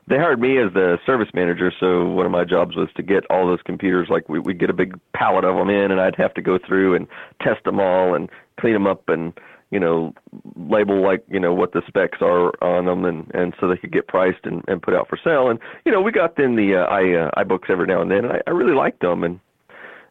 [0.10, 3.26] they hired me as the service manager, so one of my jobs was to get
[3.30, 4.08] all those computers.
[4.10, 6.58] Like we we'd get a big pallet of them in, and I'd have to go
[6.58, 7.08] through and
[7.44, 8.28] test them all and
[8.60, 9.34] clean them up and
[9.72, 10.14] you know
[10.56, 13.92] label like you know what the specs are on them, and and so they could
[13.92, 15.50] get priced and and put out for sale.
[15.50, 18.26] And you know we got them the uh, i uh, iBooks every now and then,
[18.26, 19.40] and I, I really liked them and.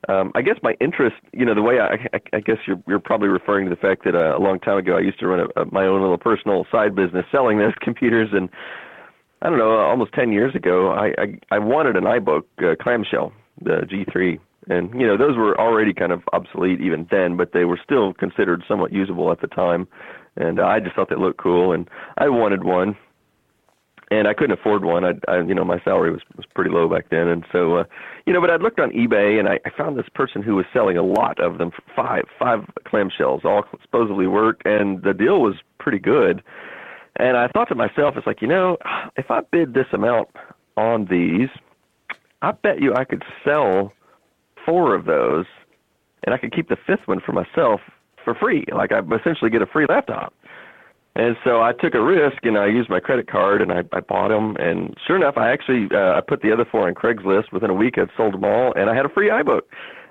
[0.08, 3.00] Um, I guess my interest, you know, the way I, I, I guess you're, you're
[3.00, 5.40] probably referring to the fact that uh, a long time ago I used to run
[5.40, 8.48] a, a, my own little personal side business selling those computers, and
[9.42, 13.32] I don't know, almost 10 years ago, I, I, I wanted an iBook uh, clamshell,
[13.60, 14.38] the G3.
[14.68, 18.12] And, you know, those were already kind of obsolete even then, but they were still
[18.12, 19.88] considered somewhat usable at the time.
[20.36, 21.88] And uh, I just thought they looked cool, and
[22.18, 22.96] I wanted one.
[24.10, 25.04] And I couldn't afford one.
[25.04, 27.84] I, I you know, my salary was was pretty low back then, and so, uh,
[28.24, 28.40] you know.
[28.40, 31.02] But I'd looked on eBay, and I, I found this person who was selling a
[31.02, 36.42] lot of them, five five clamshells, all supposedly worked, and the deal was pretty good.
[37.16, 38.78] And I thought to myself, it's like, you know,
[39.16, 40.28] if I bid this amount
[40.78, 41.50] on these,
[42.40, 43.92] I bet you I could sell
[44.68, 45.46] four of those
[46.24, 47.80] and I could keep the fifth one for myself
[48.22, 48.64] for free.
[48.74, 50.34] Like I essentially get a free laptop.
[51.16, 54.00] And so I took a risk and I used my credit card and I, I
[54.00, 54.56] bought them.
[54.56, 57.52] And sure enough, I actually uh, I put the other four on Craigslist.
[57.52, 59.62] Within a week, I'd sold them all and I had a free iBook.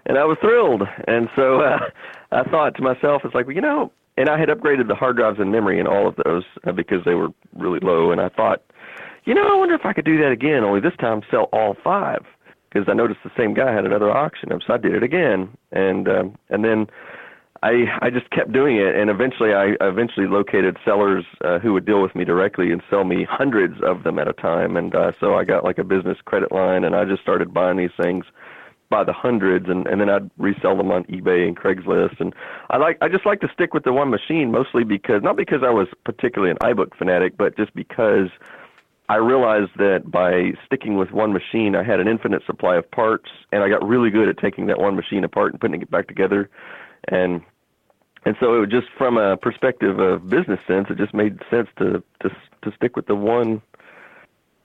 [0.06, 0.84] And I was thrilled.
[1.08, 1.90] And so uh,
[2.32, 5.18] I thought to myself, it's like, well, you know, and I had upgraded the hard
[5.18, 8.12] drives and memory in all of those uh, because they were really low.
[8.12, 8.64] And I thought,
[9.26, 10.64] you know, I wonder if I could do that again.
[10.64, 12.26] Only this time, sell all five
[12.70, 14.50] because I noticed the same guy had another auction.
[14.66, 16.88] So I did it again, and um, and then
[17.64, 18.96] I I just kept doing it.
[18.96, 23.04] And eventually, I eventually located sellers uh, who would deal with me directly and sell
[23.04, 24.78] me hundreds of them at a time.
[24.78, 27.78] And uh, so I got like a business credit line, and I just started buying
[27.78, 28.26] these things
[28.90, 32.34] by the hundreds and and then I'd resell them on eBay and Craigslist and
[32.70, 35.60] I like I just like to stick with the one machine mostly because not because
[35.62, 38.30] I was particularly an iBook fanatic but just because
[39.10, 43.30] I realized that by sticking with one machine I had an infinite supply of parts
[43.52, 46.08] and I got really good at taking that one machine apart and putting it back
[46.08, 46.50] together
[47.08, 47.42] and
[48.26, 51.70] and so it was just from a perspective of business sense it just made sense
[51.80, 52.30] to to
[52.64, 53.62] to stick with the one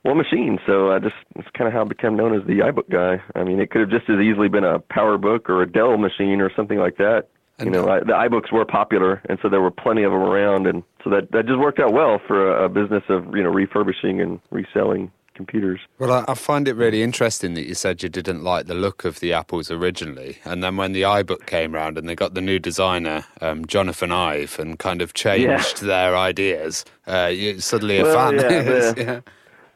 [0.03, 0.59] one machine.
[0.67, 3.23] So I just it's kind of how I became known as the iBook guy.
[3.35, 6.41] I mean, it could have just as easily been a PowerBook or a Dell machine
[6.41, 7.29] or something like that.
[7.61, 10.67] You know, I, the iBooks were popular, and so there were plenty of them around,
[10.67, 13.51] and so that that just worked out well for a, a business of you know
[13.51, 15.81] refurbishing and reselling computers.
[15.99, 19.05] Well, I, I find it really interesting that you said you didn't like the look
[19.05, 22.41] of the Apples originally, and then when the iBook came around and they got the
[22.41, 25.87] new designer, um, Jonathan Ive, and kind of changed yeah.
[25.87, 28.35] their ideas, uh, you're suddenly a well, fan.
[28.35, 29.21] Yeah, the, yeah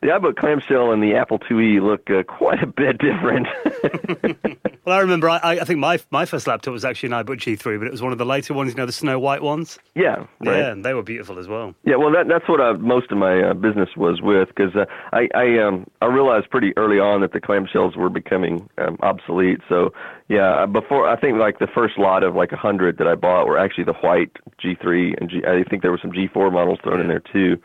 [0.03, 3.47] the iBook clamshell and the Apple IIe look uh, quite a bit different.
[4.85, 7.79] well, I remember I, I, think my my first laptop was actually an iBook G3,
[7.79, 9.79] but it was one of the later ones, you know, the Snow White ones.
[9.95, 10.59] Yeah, right.
[10.59, 11.75] Yeah, and they were beautiful as well.
[11.85, 14.85] Yeah, well, that, that's what uh, most of my uh, business was with because uh,
[15.13, 19.61] I I, um, I realized pretty early on that the clamshells were becoming um, obsolete.
[19.69, 19.93] So
[20.29, 23.15] yeah, uh, before I think like the first lot of like a hundred that I
[23.15, 24.33] bought were actually the white
[24.63, 27.03] G3 and G, I think there were some G4 models thrown yeah.
[27.03, 27.57] in there too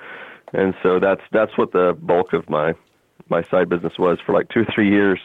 [0.54, 2.74] and so that's that's what the bulk of my
[3.30, 5.20] my side business was for like two or three years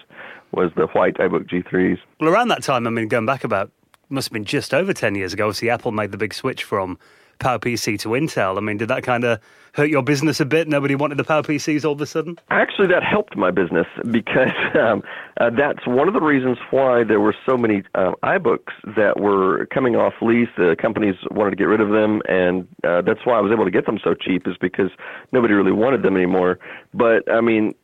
[0.53, 1.99] was the white iBook G3s.
[2.21, 3.71] Well, around that time, I mean, going back about
[4.09, 5.47] must have been just over ten years ago.
[5.47, 6.99] Obviously, Apple made the big switch from
[7.39, 8.57] PowerPC to Intel.
[8.57, 9.41] I mean, did that kind of
[9.75, 10.69] hurt your business a bit?
[10.69, 12.39] Nobody wanted the PowerPCs all of a sudden.
[12.51, 15.03] Actually, that helped my business because um,
[15.41, 19.67] uh, that's one of the reasons why there were so many uh, iBooks that were
[19.67, 20.49] coming off lease.
[20.57, 23.65] The companies wanted to get rid of them, and uh, that's why I was able
[23.65, 24.47] to get them so cheap.
[24.47, 24.91] Is because
[25.33, 26.59] nobody really wanted them anymore.
[26.95, 27.75] But I mean,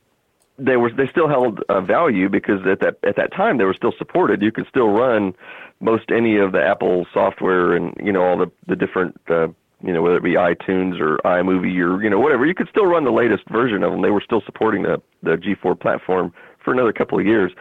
[0.58, 3.74] they were they still held uh, value because at that at that time they were
[3.74, 4.42] still supported.
[4.42, 5.34] You could still run
[5.82, 9.48] most any of the Apple software and you know all the the different uh,
[9.82, 12.46] you know whether it be iTunes or iMovie or you know whatever.
[12.46, 14.02] You could still run the latest version of them.
[14.02, 16.32] They were still supporting the the G4 platform
[16.64, 17.52] for another couple of years.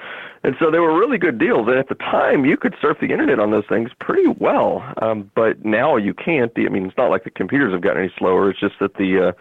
[0.44, 1.68] And so they were really good deals.
[1.68, 4.84] And at the time, you could surf the internet on those things pretty well.
[5.02, 6.52] Um, but now you can't.
[6.56, 8.52] I mean, it's not like the computers have gotten any slower.
[8.52, 9.32] It's just that the uh,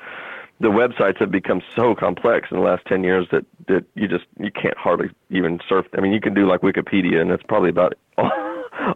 [0.60, 4.26] the websites have become so complex in the last 10 years that, that you just
[4.38, 7.70] you can't hardly even surf i mean you can do like wikipedia and that's probably
[7.70, 7.94] about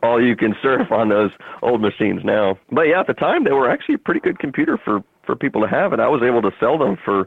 [0.03, 1.31] all you can surf on those
[1.63, 2.59] old machines now.
[2.71, 5.61] But yeah at the time they were actually a pretty good computer for for people
[5.63, 7.27] to have and i was able to sell them for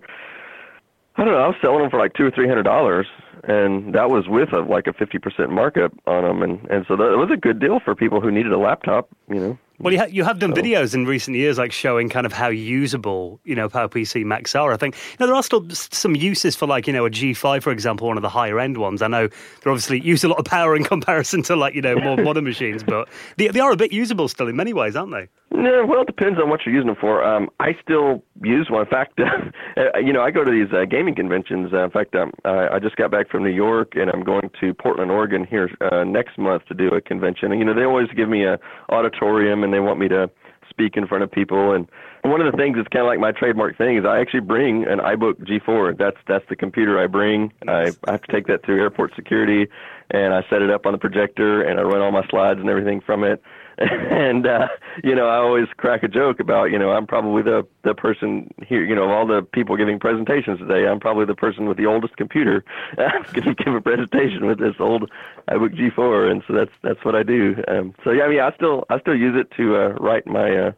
[1.15, 3.07] i don't know i was selling them for like two or three hundred dollars
[3.43, 6.95] and that was with a like a fifty percent markup on them and and so
[6.95, 9.99] that was a good deal for people who needed a laptop you know well, you,
[9.99, 13.55] ha- you have done videos in recent years, like showing kind of how usable, you
[13.55, 14.73] know, PowerPC Macs are.
[14.73, 17.61] I think you know, there are still some uses for, like, you know, a G5,
[17.61, 19.01] for example, one of the higher end ones.
[19.01, 21.95] I know they obviously use a lot of power in comparison to, like, you know,
[21.97, 23.07] more modern machines, but
[23.37, 25.27] they, they are a bit usable still in many ways, aren't they?
[25.51, 27.23] Yeah, well, it depends on what you're using them for.
[27.23, 28.81] Um, I still use one.
[28.81, 29.19] In fact,
[29.77, 31.71] uh, you know, I go to these uh, gaming conventions.
[31.73, 34.51] Uh, in fact, um, I, I just got back from New York, and I'm going
[34.59, 37.51] to Portland, Oregon here uh, next month to do a convention.
[37.51, 38.59] And you know, they always give me a
[38.89, 40.29] auditorium, and they want me to
[40.69, 41.73] speak in front of people.
[41.73, 41.87] And
[42.23, 44.85] one of the things that's kind of like my trademark thing is I actually bring
[44.85, 45.97] an iBook G4.
[45.97, 47.51] That's that's the computer I bring.
[47.67, 49.69] I, I have to take that through airport security,
[50.11, 52.69] and I set it up on the projector, and I run all my slides and
[52.69, 53.41] everything from it.
[54.09, 54.67] and uh
[55.03, 58.51] you know i always crack a joke about you know i'm probably the the person
[58.65, 61.77] here you know of all the people giving presentations today i'm probably the person with
[61.77, 62.63] the oldest computer
[62.97, 65.11] going to give a presentation with this old
[65.49, 67.55] ibook g4 and so that's that's what i do.
[67.67, 70.55] Um so yeah i mean i still i still use it to uh write my
[70.55, 70.71] uh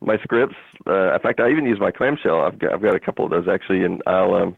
[0.00, 0.56] my scripts.
[0.86, 2.40] Uh in fact i even use my clamshell.
[2.40, 4.56] I've got i've got a couple of those actually and i'll um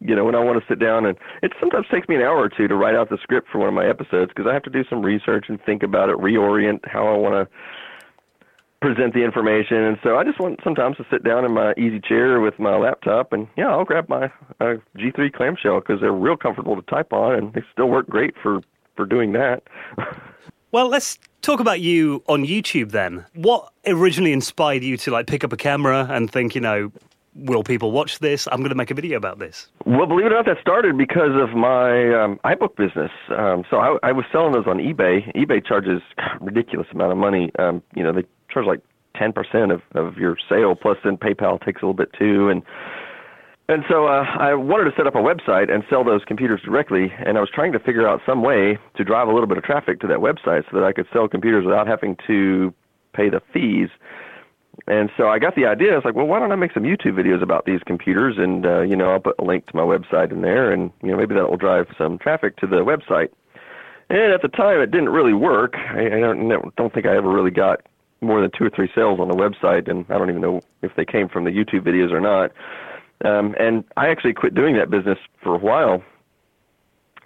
[0.00, 2.38] you know, when I want to sit down and it sometimes takes me an hour
[2.38, 4.62] or two to write out the script for one of my episodes because I have
[4.64, 7.54] to do some research and think about it, reorient how I want to
[8.80, 9.76] present the information.
[9.76, 12.76] And so I just want sometimes to sit down in my easy chair with my
[12.76, 14.26] laptop and yeah, I'll grab my
[14.60, 18.34] uh, G3 clamshell because they're real comfortable to type on and they still work great
[18.42, 18.60] for
[18.96, 19.62] for doing that.
[20.72, 23.24] well, let's talk about you on YouTube then.
[23.34, 26.90] What originally inspired you to like pick up a camera and think, you know,
[27.34, 28.48] will people watch this?
[28.50, 29.68] I'm going to make a video about this.
[29.86, 33.10] Well, believe it or not, that started because of my um, iBook business.
[33.30, 35.34] Um, so I, I was selling those on eBay.
[35.36, 37.50] eBay charges a ridiculous amount of money.
[37.58, 38.80] Um, you know, they charge like
[39.16, 42.48] 10% of, of your sale, plus then PayPal takes a little bit too.
[42.48, 42.62] And
[43.68, 47.12] and so uh, I wanted to set up a website and sell those computers directly,
[47.24, 49.62] and I was trying to figure out some way to drive a little bit of
[49.62, 52.74] traffic to that website so that I could sell computers without having to
[53.12, 53.88] pay the fees.
[54.86, 55.92] And so I got the idea.
[55.92, 58.36] I was like, well, why don't I make some YouTube videos about these computers?
[58.38, 61.10] And uh, you know, I'll put a link to my website in there, and you
[61.10, 63.28] know, maybe that will drive some traffic to the website.
[64.08, 65.74] And at the time, it didn't really work.
[65.76, 67.82] I, I don't don't think I ever really got
[68.20, 70.94] more than two or three sales on the website, and I don't even know if
[70.96, 72.52] they came from the YouTube videos or not.
[73.24, 76.02] Um, and I actually quit doing that business for a while.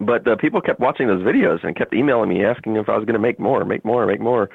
[0.00, 3.04] But uh, people kept watching those videos and kept emailing me asking if I was
[3.04, 4.50] going to make more, make more, make more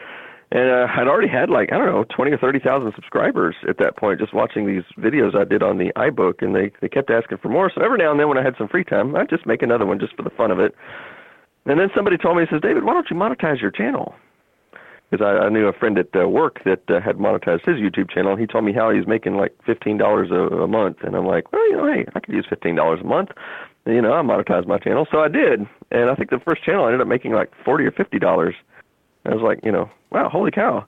[0.52, 3.78] and uh, I'd already had like I don't know twenty or thirty thousand subscribers at
[3.78, 7.12] that point, just watching these videos I did on the iBook, and they they kept
[7.12, 7.72] asking for more.
[7.74, 9.86] So every now and then, when I had some free time, I'd just make another
[9.86, 10.74] one just for the fun of it.
[11.66, 14.16] And then somebody told me, he says, David, why don't you monetize your channel?
[15.12, 18.10] Because I, I knew a friend at uh, work that uh, had monetized his YouTube
[18.10, 20.98] channel, and he told me how he was making like fifteen dollars a month.
[21.04, 23.30] And I'm like, well, you know, hey, I could use fifteen dollars a month.
[23.86, 25.62] You know, I monetized my channel, so I did.
[25.92, 28.56] And I think the first channel I ended up making like forty or fifty dollars.
[29.26, 30.86] I was like, you know, wow, holy cow.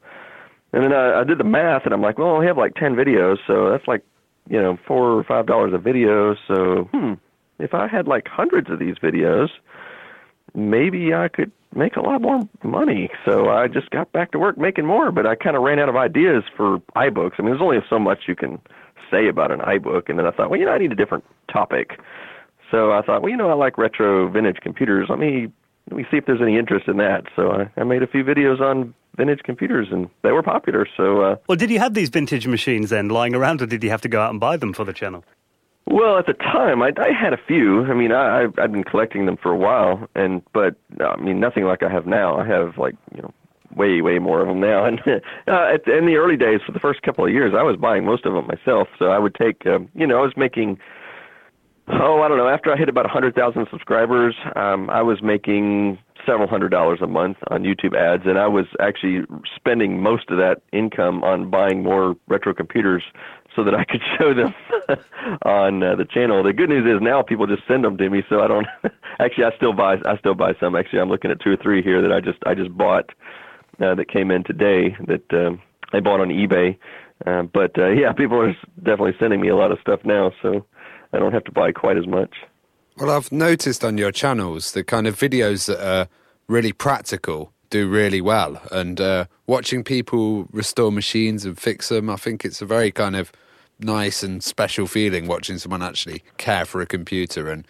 [0.73, 2.95] And then I, I did the math, and I'm like, well, I have like 10
[2.95, 4.03] videos, so that's like,
[4.49, 6.35] you know, four or five dollars a video.
[6.47, 7.13] So, hmm,
[7.59, 9.49] if I had like hundreds of these videos,
[10.55, 13.09] maybe I could make a lot more money.
[13.25, 15.89] So I just got back to work making more, but I kind of ran out
[15.89, 17.33] of ideas for iBooks.
[17.37, 18.59] I mean, there's only so much you can
[19.09, 21.23] say about an iBook, and then I thought, well, you know, I need a different
[21.51, 21.99] topic.
[22.69, 25.07] So I thought, well, you know, I like retro vintage computers.
[25.09, 25.51] Let me
[25.89, 27.23] let me see if there's any interest in that.
[27.35, 30.87] So I, I made a few videos on vintage computers, and they were popular.
[30.97, 33.89] So, uh, well, did you have these vintage machines then lying around, or did you
[33.89, 35.23] have to go out and buy them for the channel?
[35.87, 37.83] Well, at the time, I, I had a few.
[37.85, 41.65] I mean, I, I've, been collecting them for a while, and but I mean, nothing
[41.65, 42.39] like I have now.
[42.39, 43.33] I have like you know,
[43.75, 44.85] way way more of them now.
[44.91, 45.01] And
[45.47, 48.05] uh, at, in the early days, for the first couple of years, I was buying
[48.05, 48.87] most of them myself.
[48.99, 50.79] So I would take, um, you know, I was making.
[51.87, 52.47] Oh, I don't know.
[52.47, 56.99] After I hit about a hundred thousand subscribers, um, I was making several hundred dollars
[57.01, 61.49] a month on YouTube ads, and I was actually spending most of that income on
[61.49, 63.03] buying more retro computers
[63.55, 64.53] so that I could show them
[65.45, 66.43] on uh, the channel.
[66.43, 68.67] The good news is now people just send them to me, so I don't.
[69.19, 69.97] actually, I still buy.
[70.05, 70.75] I still buy some.
[70.75, 73.09] Actually, I'm looking at two or three here that I just I just bought
[73.81, 75.61] uh, that came in today that um,
[75.93, 76.77] I bought on eBay.
[77.25, 80.65] Uh, but uh, yeah, people are definitely sending me a lot of stuff now, so
[81.13, 82.33] I don't have to buy quite as much.
[82.97, 86.07] Well, I've noticed on your channels the kind of videos that are
[86.47, 88.61] really practical do really well.
[88.71, 93.15] And uh, watching people restore machines and fix them, I think it's a very kind
[93.15, 93.31] of
[93.79, 97.65] nice and special feeling watching someone actually care for a computer and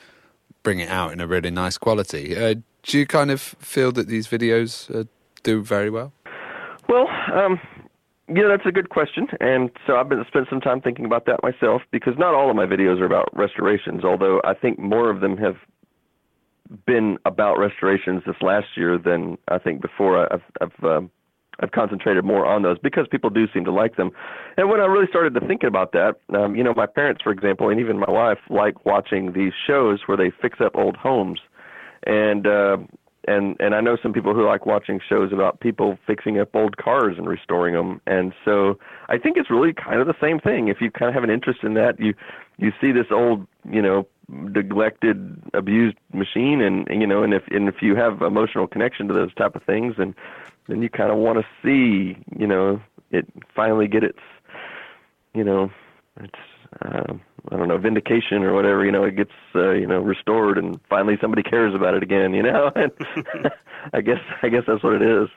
[0.64, 2.36] bring it out in a really nice quality.
[2.36, 5.06] Uh, do you kind of feel that these videos uh,
[5.44, 6.12] do very well?
[6.90, 7.60] Well, um,
[8.34, 11.40] yeah, that's a good question, and so I've been spent some time thinking about that
[11.44, 15.22] myself because not all of my videos are about restorations, although I think more of
[15.22, 15.56] them have
[16.86, 20.32] been about restorations this last year than I think before.
[20.32, 21.12] I've I've um,
[21.60, 24.12] I've concentrated more on those because people do seem to like them.
[24.58, 27.32] And when I really started to think about that, um, you know, my parents, for
[27.32, 31.40] example, and even my wife like watching these shows where they fix up old homes,
[32.06, 32.78] and uh,
[33.28, 36.78] and and I know some people who like watching shows about people fixing up old
[36.78, 38.02] cars and restoring them.
[38.08, 40.68] And so I think it's really kind of the same thing.
[40.68, 42.14] If you kind of have an interest in that, you
[42.58, 47.44] you see this old, you know, neglected, abused machine, and, and you know, and if
[47.48, 50.16] and if you have emotional connection to those type of things, and
[50.68, 54.20] then you kind of want to see, you know, it finally get its,
[55.34, 55.70] you know,
[56.20, 56.40] its
[56.82, 57.14] uh,
[57.52, 58.86] I don't know vindication or whatever.
[58.86, 62.34] You know, it gets uh, you know restored, and finally somebody cares about it again.
[62.34, 62.92] You know, and
[63.94, 65.30] I guess I guess that's what it is.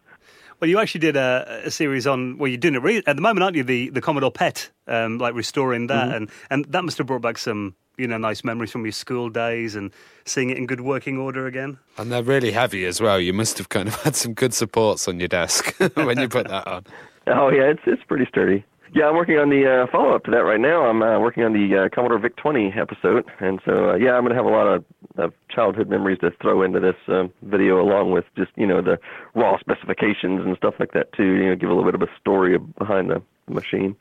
[0.60, 3.22] Well, you actually did a, a series on well, you're doing it re- at the
[3.22, 3.64] moment, aren't you?
[3.64, 6.16] The the Commodore PET, um, like restoring that, mm-hmm.
[6.16, 9.28] and and that must have brought back some you know nice memories from your school
[9.28, 9.92] days and
[10.24, 11.78] seeing it in good working order again.
[11.98, 13.20] And they're really heavy as well.
[13.20, 16.48] You must have kind of had some good supports on your desk when you put
[16.48, 16.84] that on.
[17.26, 18.64] Oh yeah, it's it's pretty sturdy.
[18.94, 20.84] Yeah, I'm working on the uh, follow up to that right now.
[20.84, 24.22] I'm uh, working on the uh, Commodore VIC 20 episode, and so uh, yeah, I'm
[24.22, 24.84] going to have a lot of,
[25.18, 28.96] of childhood memories to throw into this um, video, along with just you know the
[29.34, 31.24] raw specifications and stuff like that too.
[31.24, 33.96] You know, give a little bit of a story behind the machine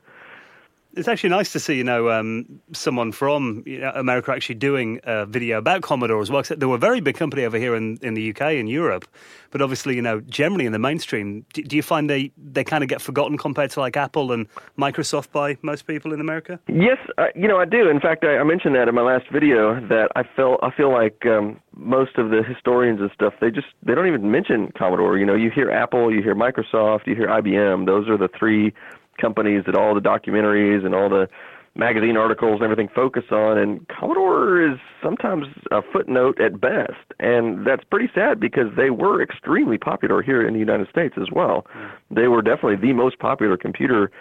[0.96, 5.00] it's actually nice to see, you know, um, someone from you know, America actually doing
[5.04, 6.44] a video about Commodore as well.
[6.44, 9.08] They were a very big company over here in, in the UK and Europe,
[9.50, 12.84] but obviously, you know, generally in the mainstream, do, do, you find they, they kind
[12.84, 16.60] of get forgotten compared to like Apple and Microsoft by most people in America?
[16.68, 17.90] Yes, uh, you know, I do.
[17.90, 20.92] In fact, I, I, mentioned that in my last video that I feel I feel
[20.92, 25.18] like um, most of the historians and stuff they just they don't even mention Commodore.
[25.18, 27.86] You know, you hear Apple, you hear Microsoft, you hear IBM.
[27.88, 28.74] Those are the three
[29.20, 31.28] companies that all the documentaries and all the
[31.76, 37.66] magazine articles and everything focus on and Commodore is sometimes a footnote at best and
[37.66, 41.66] that's pretty sad because they were extremely popular here in the United States as well.
[41.76, 41.92] Mm.
[42.12, 44.12] They were definitely the most popular computer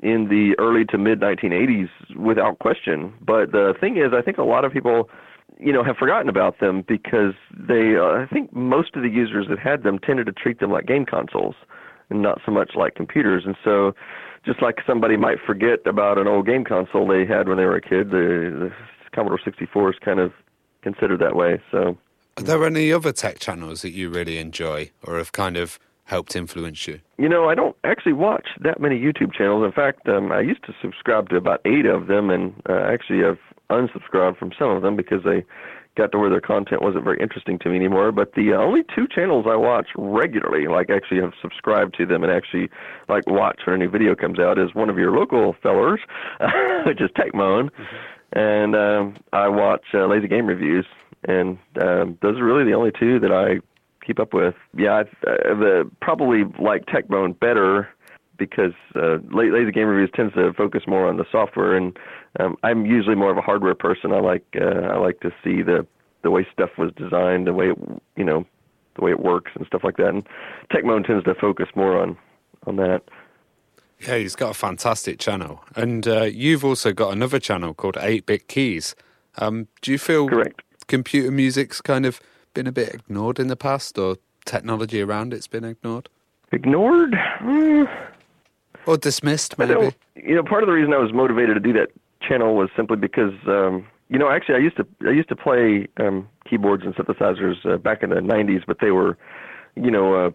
[0.00, 3.12] in the early to mid 1980s without question.
[3.20, 5.10] But the thing is I think a lot of people
[5.58, 9.46] you know have forgotten about them because they uh, I think most of the users
[9.48, 11.54] that had them tended to treat them like game consoles
[12.10, 13.94] and not so much like computers and so
[14.44, 17.76] just like somebody might forget about an old game console they had when they were
[17.76, 18.72] a kid, the, the
[19.14, 20.32] Commodore 64 is kind of
[20.82, 21.60] considered that way.
[21.70, 21.96] So,
[22.36, 26.36] are there any other tech channels that you really enjoy or have kind of helped
[26.36, 27.00] influence you?
[27.16, 29.64] You know, I don't actually watch that many YouTube channels.
[29.64, 33.24] In fact, um, I used to subscribe to about eight of them, and uh, actually
[33.24, 33.38] I've
[33.70, 35.44] unsubscribed from some of them because they
[35.96, 38.12] got to where their content wasn't very interesting to me anymore.
[38.12, 42.22] But the uh, only two channels I watch regularly, like actually have subscribed to them
[42.22, 42.68] and actually
[43.08, 46.00] like watch when a new video comes out, is one of your local fellers,
[46.86, 48.38] which is Techmoan, mm-hmm.
[48.38, 50.86] and um, I watch uh, Lazy Game Reviews,
[51.24, 53.60] and um, those are really the only two that I
[54.04, 54.54] keep up with.
[54.76, 57.88] Yeah, I uh, the, probably like Techmoan better
[58.36, 61.96] because uh, Lazy Game Reviews tends to focus more on the software, and
[62.40, 64.12] um, I'm usually more of a hardware person.
[64.12, 65.86] I like uh, I like to see the
[66.22, 67.78] the way stuff was designed, the way it,
[68.16, 68.44] you know,
[68.96, 70.08] the way it works and stuff like that.
[70.08, 70.26] And
[70.72, 72.16] Techmoan tends to focus more on
[72.66, 73.02] on that.
[74.00, 78.26] Yeah, he's got a fantastic channel, and uh, you've also got another channel called Eight
[78.26, 78.94] Bit Keys.
[79.38, 80.62] Um, do you feel correct?
[80.88, 82.20] Computer music's kind of
[82.52, 86.08] been a bit ignored in the past, or technology around it's been ignored?
[86.52, 87.12] Ignored?
[87.40, 87.88] Mm.
[88.86, 89.94] Or dismissed, maybe.
[90.16, 91.90] You know, part of the reason I was motivated to do that
[92.28, 95.88] channel was simply because um, you know, actually, I used to I used to play
[95.98, 99.16] um, keyboards and synthesizers uh, back in the '90s, but they were,
[99.76, 100.30] you know, uh,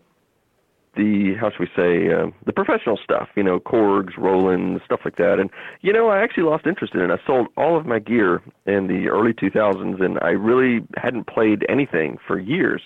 [0.95, 5.17] the how should we say uh, the professional stuff, you know, Korgs, Roland, stuff like
[5.17, 5.39] that.
[5.39, 5.49] And
[5.81, 7.11] you know, I actually lost interest in it.
[7.11, 11.65] I sold all of my gear in the early 2000s, and I really hadn't played
[11.69, 12.81] anything for years.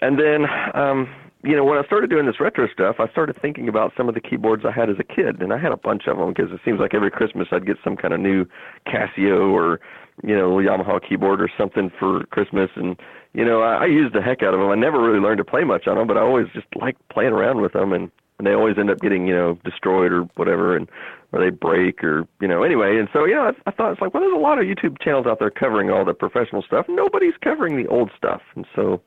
[0.00, 1.08] And then, um,
[1.46, 4.14] you know, when I started doing this retro stuff, I started thinking about some of
[4.14, 6.50] the keyboards I had as a kid, and I had a bunch of them because
[6.50, 8.46] it seems like every Christmas I'd get some kind of new
[8.86, 9.80] Casio or
[10.24, 12.96] you know Yamaha keyboard or something for Christmas, and
[13.32, 14.70] you know I, I used the heck out of them.
[14.70, 17.32] I never really learned to play much on them, but I always just liked playing
[17.32, 20.76] around with them, and and they always end up getting you know destroyed or whatever,
[20.76, 20.88] and
[21.32, 22.98] or they break or you know anyway.
[22.98, 25.26] And so yeah, I, I thought it's like well, there's a lot of YouTube channels
[25.26, 26.86] out there covering all the professional stuff.
[26.88, 29.00] Nobody's covering the old stuff, and so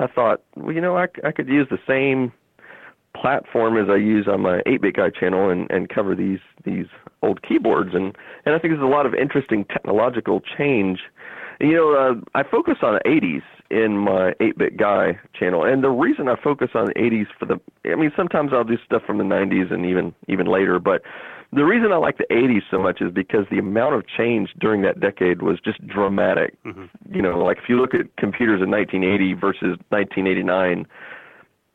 [0.00, 2.32] I thought well, you know I I could use the same
[3.14, 6.86] platform as I use on my 8-bit guy channel and, and cover these these
[7.22, 7.90] old keyboards.
[7.94, 11.00] And and I think there's a lot of interesting technological change.
[11.60, 15.90] You know, uh, I focus on the 80s in my 8-bit guy channel, and the
[15.90, 19.18] reason I focus on the 80s for the I mean sometimes I'll do stuff from
[19.18, 21.02] the 90s and even even later, but
[21.52, 24.82] the reason I like the 80s so much is because the amount of change during
[24.82, 26.56] that decade was just dramatic.
[26.64, 27.14] Mm-hmm.
[27.14, 30.86] You know, like if you look at computers in 1980 versus 1989,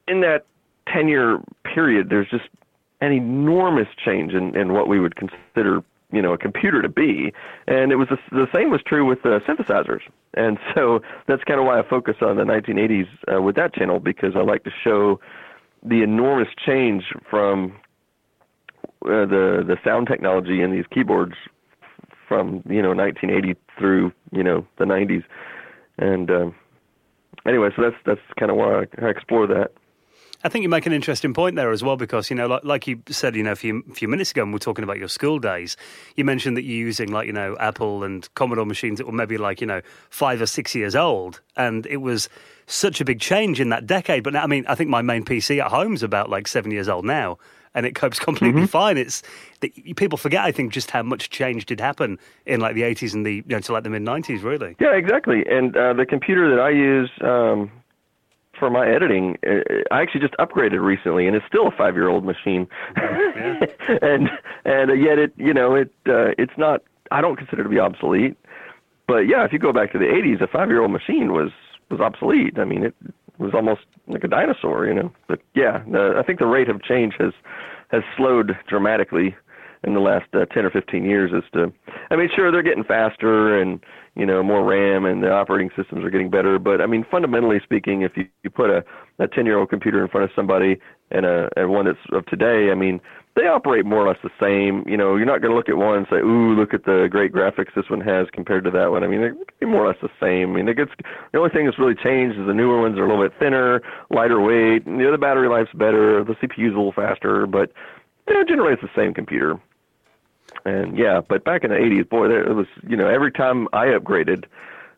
[0.07, 0.45] in that
[0.93, 2.45] 10 year period, there's just
[3.01, 7.34] an enormous change in, in what we would consider you know a computer to be
[7.67, 10.01] and it was the, the same was true with uh, synthesizers
[10.36, 13.99] and so that's kind of why i focus on the 1980s uh, with that channel
[13.99, 15.19] because i like to show
[15.84, 17.76] the enormous change from
[19.05, 21.35] uh, the the sound technology in these keyboards
[22.27, 25.23] from you know 1980 through you know the 90s
[25.97, 26.55] and um,
[27.45, 29.71] anyway so that's that's kind of why I, I explore that.
[30.45, 32.87] I think you make an interesting point there as well, because you know, like, like
[32.87, 35.07] you said, you know, a few few minutes ago, when we are talking about your
[35.07, 35.75] school days,
[36.15, 39.39] you mentioned that you're using like you know Apple and Commodore machines that were maybe
[39.39, 39.81] like you know
[40.11, 42.29] five or six years old, and it was
[42.67, 44.23] such a big change in that decade.
[44.23, 46.69] But now, I mean, I think my main PC at home is about like seven
[46.69, 47.39] years old now,
[47.76, 48.67] and it copes completely mm-hmm.
[48.67, 48.97] fine.
[48.97, 49.21] It's
[49.95, 52.17] people forget, I think, just how much change did happen
[52.47, 54.76] in like the 80s and the you know to like the mid 90s, really.
[54.80, 55.45] Yeah, exactly.
[55.47, 57.11] And uh, the computer that I use.
[57.21, 57.71] Um
[58.57, 59.38] for my editing.
[59.45, 62.67] Uh, I actually just upgraded recently, and it's still a five-year-old machine.
[62.95, 63.65] Yeah.
[64.01, 64.30] and
[64.63, 66.82] and yet it, you know, it uh, it's not.
[67.11, 68.38] I don't consider it to be obsolete.
[69.07, 71.51] But yeah, if you go back to the '80s, a five-year-old machine was
[71.89, 72.57] was obsolete.
[72.57, 72.95] I mean, it
[73.38, 75.11] was almost like a dinosaur, you know.
[75.27, 77.33] But yeah, the, I think the rate of change has
[77.91, 79.35] has slowed dramatically
[79.83, 81.71] in the last uh, 10 or 15 years as to
[82.09, 83.79] I mean sure they're getting faster and
[84.15, 87.59] you know more RAM and the operating systems are getting better but I mean fundamentally
[87.63, 88.83] speaking if you you put a
[89.19, 90.79] a 10 year old computer in front of somebody
[91.11, 92.99] and a and one that's of today I mean
[93.36, 94.88] they operate more or less the same.
[94.88, 97.07] You know you're not going to look at one and say ooh look at the
[97.09, 99.03] great graphics this one has compared to that one.
[99.03, 100.51] I mean they're more or less the same.
[100.51, 100.91] I mean it gets
[101.31, 103.81] the only thing that's really changed is the newer ones are a little bit thinner
[104.09, 107.71] lighter weight and the other battery life's better the CPU's a little faster but
[108.27, 109.59] you know, generally it's the same computer.
[110.65, 113.67] And yeah, but back in the 80s, boy, there, it was, you know, every time
[113.73, 114.45] I upgraded,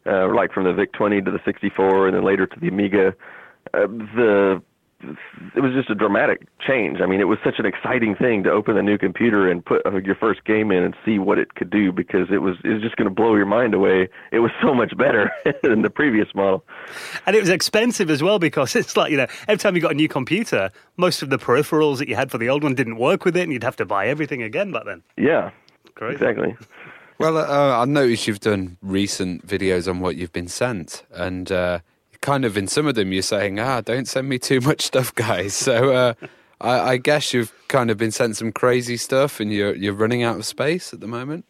[0.06, 3.14] uh, like from the VIC 20 to the 64 and then later to the Amiga,
[3.74, 4.62] uh, the
[5.56, 7.02] it was just a dramatic change.
[7.02, 9.86] I mean, it was such an exciting thing to open a new computer and put
[9.86, 12.70] uh, your first game in and see what it could do because it was it
[12.70, 14.10] was just going to blow your mind away.
[14.32, 15.32] It was so much better
[15.64, 16.64] than the previous model.
[17.26, 19.92] And it was expensive as well because it's like, you know, every time you got
[19.92, 22.98] a new computer, most of the peripherals that you had for the old one didn't
[22.98, 25.04] work with it and you'd have to buy everything again back then.
[25.16, 25.52] Yeah.
[25.96, 26.16] Crazy.
[26.16, 26.56] Exactly.
[27.20, 31.80] Well, uh, I noticed you've done recent videos on what you've been sent and uh,
[32.22, 35.14] kind of in some of them you're saying, ah, don't send me too much stuff,
[35.16, 35.54] guys.
[35.54, 36.14] So uh,
[36.62, 40.24] I, I, guess you've kind of been sent some crazy stuff, and you're you're running
[40.24, 41.46] out of space at the moment.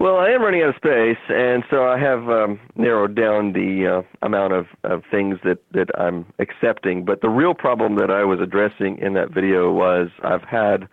[0.00, 4.02] Well, I am running out of space, and so I have um, narrowed down the
[4.02, 7.04] uh, amount of, of things that, that I'm accepting.
[7.04, 10.88] But the real problem that I was addressing in that video was I've had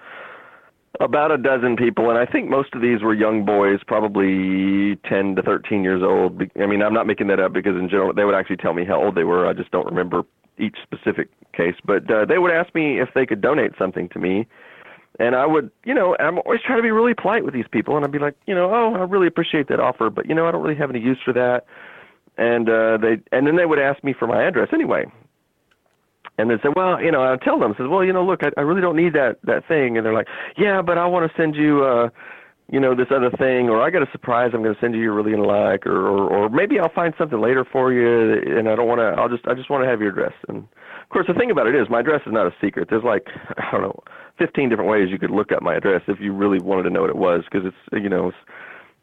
[1.01, 5.35] about a dozen people, and I think most of these were young boys, probably 10
[5.35, 6.41] to 13 years old.
[6.59, 8.85] I mean, I'm not making that up because in general they would actually tell me
[8.85, 9.47] how old they were.
[9.47, 10.23] I just don't remember
[10.57, 11.75] each specific case.
[11.83, 14.47] But uh, they would ask me if they could donate something to me.
[15.19, 17.95] And I would, you know, I'm always trying to be really polite with these people,
[17.95, 20.47] and I'd be like, you know, oh, I really appreciate that offer, but you know,
[20.47, 21.65] I don't really have any use for that.
[22.37, 25.05] And uh, they, and then they would ask me for my address anyway
[26.37, 28.49] and they say, well, you know, I tell them, says, well, you know, look, I,
[28.57, 30.27] I really don't need that that thing, and they're like,
[30.57, 32.09] yeah, but I want to send you, uh,
[32.71, 35.01] you know, this other thing, or I got a surprise I'm going to send you
[35.01, 38.57] you're really going to like, or, or or maybe I'll find something later for you,
[38.57, 40.33] and I don't want to, I'll just I just want to have your address.
[40.47, 42.87] And of course, the thing about it is, my address is not a secret.
[42.89, 43.27] There's like
[43.57, 43.99] I don't know,
[44.39, 47.01] 15 different ways you could look up my address if you really wanted to know
[47.01, 48.29] what it was, because it's you know.
[48.29, 48.37] It's,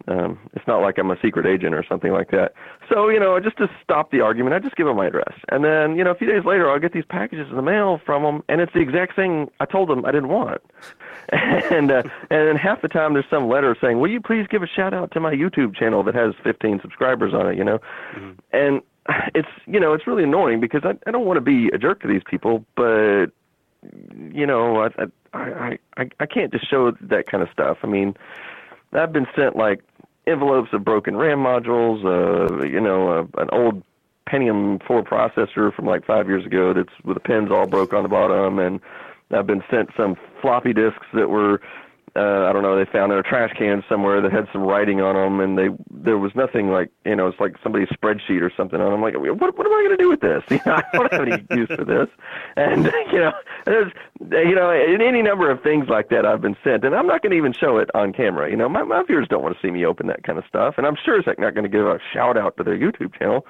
[0.06, 2.54] Um, it's not like I'm a secret agent or something like that.
[2.88, 5.34] So, you know, just to stop the argument, I just give them my address.
[5.50, 8.00] And then, you know, a few days later, I'll get these packages in the mail
[8.06, 10.62] from them, and it's the exact thing I told them I didn't want.
[11.32, 14.62] and uh, and then half the time, there's some letter saying, "Will you please give
[14.62, 17.78] a shout out to my YouTube channel that has 15 subscribers on it?" You know,
[18.14, 18.32] mm-hmm.
[18.52, 18.80] and
[19.34, 22.00] it's you know it's really annoying because I I don't want to be a jerk
[22.02, 23.26] to these people, but
[24.32, 24.88] you know I
[25.34, 27.78] I I I can't just show that kind of stuff.
[27.82, 28.16] I mean,
[28.92, 29.82] I've been sent like
[30.28, 33.82] envelopes of broken RAM modules, uh, you know, uh, an old
[34.28, 38.02] Pentium 4 processor from like five years ago that's with the pins all broke on
[38.02, 38.80] the bottom, and
[39.30, 41.60] I've been sent some floppy disks that were
[42.16, 45.00] uh, I don't know, they found in a trash can somewhere that had some writing
[45.00, 48.52] on them, and they there was nothing like you know, it's like somebody's spreadsheet or
[48.56, 49.02] something on them.
[49.02, 50.42] Like, what what am I going to do with this?
[50.50, 52.08] You know, I don't have any use for this.
[52.56, 53.32] And you know,
[53.64, 57.06] there's you know, in any number of things like that I've been sent, and I'm
[57.06, 58.50] not going to even show it on camera.
[58.50, 60.74] You know, my my viewers don't want to see me open that kind of stuff,
[60.78, 63.16] and I'm sure it's like not going to give a shout out to their YouTube
[63.18, 63.46] channel.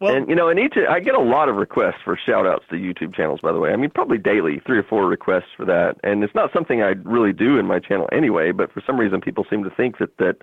[0.00, 2.64] Well, and you know, and each I get a lot of requests for shout outs
[2.70, 3.40] to YouTube channels.
[3.42, 5.96] By the way, I mean probably daily, three or four requests for that.
[6.02, 8.52] And it's not something I really do in my channel anyway.
[8.52, 10.36] But for some reason, people seem to think that that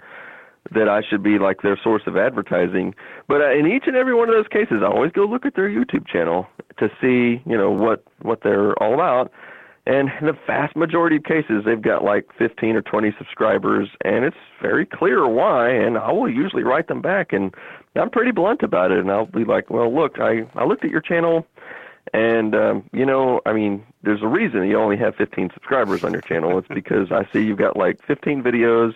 [0.72, 2.94] that I should be like their source of advertising.
[3.28, 5.56] But uh, in each and every one of those cases, I always go look at
[5.56, 6.46] their YouTube channel
[6.78, 9.32] to see you know what what they're all about.
[9.88, 14.26] And in the vast majority of cases, they've got like 15 or 20 subscribers, and
[14.26, 15.70] it's very clear why.
[15.70, 17.56] And I will usually write them back, and
[17.96, 19.00] I'm pretty blunt about it.
[19.00, 21.48] And I'll be like, "Well, look, I I looked at your channel,
[22.14, 26.12] and um, you know, I mean, there's a reason you only have 15 subscribers on
[26.12, 26.58] your channel.
[26.58, 28.94] It's because I see you've got like 15 videos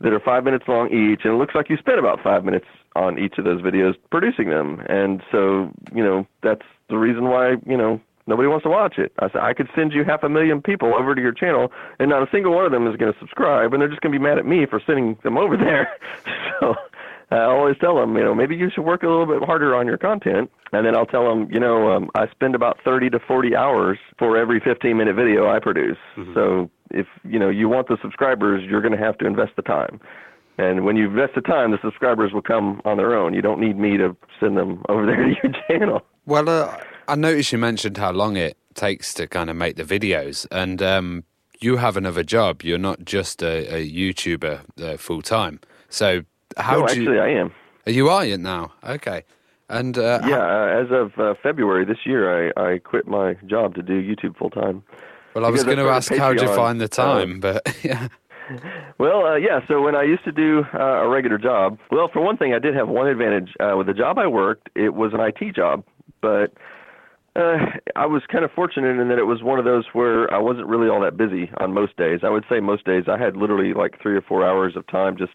[0.00, 2.66] that are five minutes long each, and it looks like you spent about five minutes
[2.96, 4.80] on each of those videos producing them.
[4.88, 9.12] And so, you know, that's the reason why you know Nobody wants to watch it.
[9.18, 12.08] I said I could send you half a million people over to your channel, and
[12.08, 14.18] not a single one of them is going to subscribe, and they're just going to
[14.18, 15.88] be mad at me for sending them over there.
[16.60, 16.74] so
[17.30, 19.86] I always tell them, you know, maybe you should work a little bit harder on
[19.86, 20.50] your content.
[20.72, 23.98] And then I'll tell them, you know, um, I spend about 30 to 40 hours
[24.18, 25.98] for every 15 minute video I produce.
[26.16, 26.34] Mm-hmm.
[26.34, 29.62] So if, you know, you want the subscribers, you're going to have to invest the
[29.62, 30.00] time.
[30.58, 33.34] And when you invest the time, the subscribers will come on their own.
[33.34, 36.02] You don't need me to send them over there to your channel.
[36.26, 36.76] Well, uh,
[37.08, 40.82] I noticed you mentioned how long it takes to kind of make the videos, and
[40.82, 41.24] um,
[41.60, 42.62] you have another job.
[42.62, 45.60] You're not just a, a YouTuber uh, full time.
[45.88, 46.22] So
[46.56, 46.72] how?
[46.72, 47.52] No, do actually, you, I am.
[47.86, 48.72] You are now.
[48.84, 49.24] Okay.
[49.68, 53.34] And uh, yeah, how, uh, as of uh, February this year, I, I quit my
[53.46, 54.82] job to do YouTube full time.
[55.34, 58.08] Well, I was going to ask how did you find the time, but yeah.
[58.98, 59.60] Well, uh, yeah.
[59.66, 62.58] So when I used to do uh, a regular job, well, for one thing, I
[62.58, 64.68] did have one advantage uh, with the job I worked.
[64.74, 65.82] It was an IT job,
[66.20, 66.52] but
[67.36, 67.56] uh,
[67.96, 70.66] I was kind of fortunate in that it was one of those where I wasn't
[70.66, 72.20] really all that busy on most days.
[72.22, 75.16] I would say most days I had literally like three or four hours of time
[75.16, 75.34] just,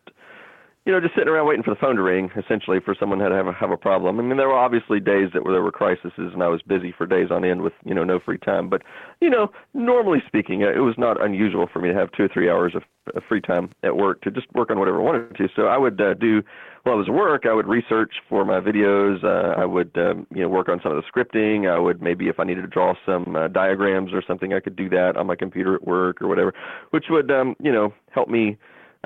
[0.85, 3.29] you know, just sitting around waiting for the phone to ring, essentially, for someone to
[3.29, 4.17] have a, have a problem.
[4.17, 6.93] I mean, there were obviously days that were, there were crises, and I was busy
[6.97, 8.69] for days on end with, you know, no free time.
[8.69, 8.81] But,
[9.19, 12.49] you know, normally speaking, it was not unusual for me to have two or three
[12.49, 12.83] hours of,
[13.13, 15.49] of free time at work to just work on whatever I wanted to.
[15.53, 16.41] So I would uh, do
[16.83, 19.23] while I was at work, I would research for my videos.
[19.23, 21.69] Uh, I would, um, you know, work on some of the scripting.
[21.69, 24.75] I would maybe, if I needed to draw some uh, diagrams or something, I could
[24.75, 26.53] do that on my computer at work or whatever,
[26.91, 28.57] which would, um, you know, help me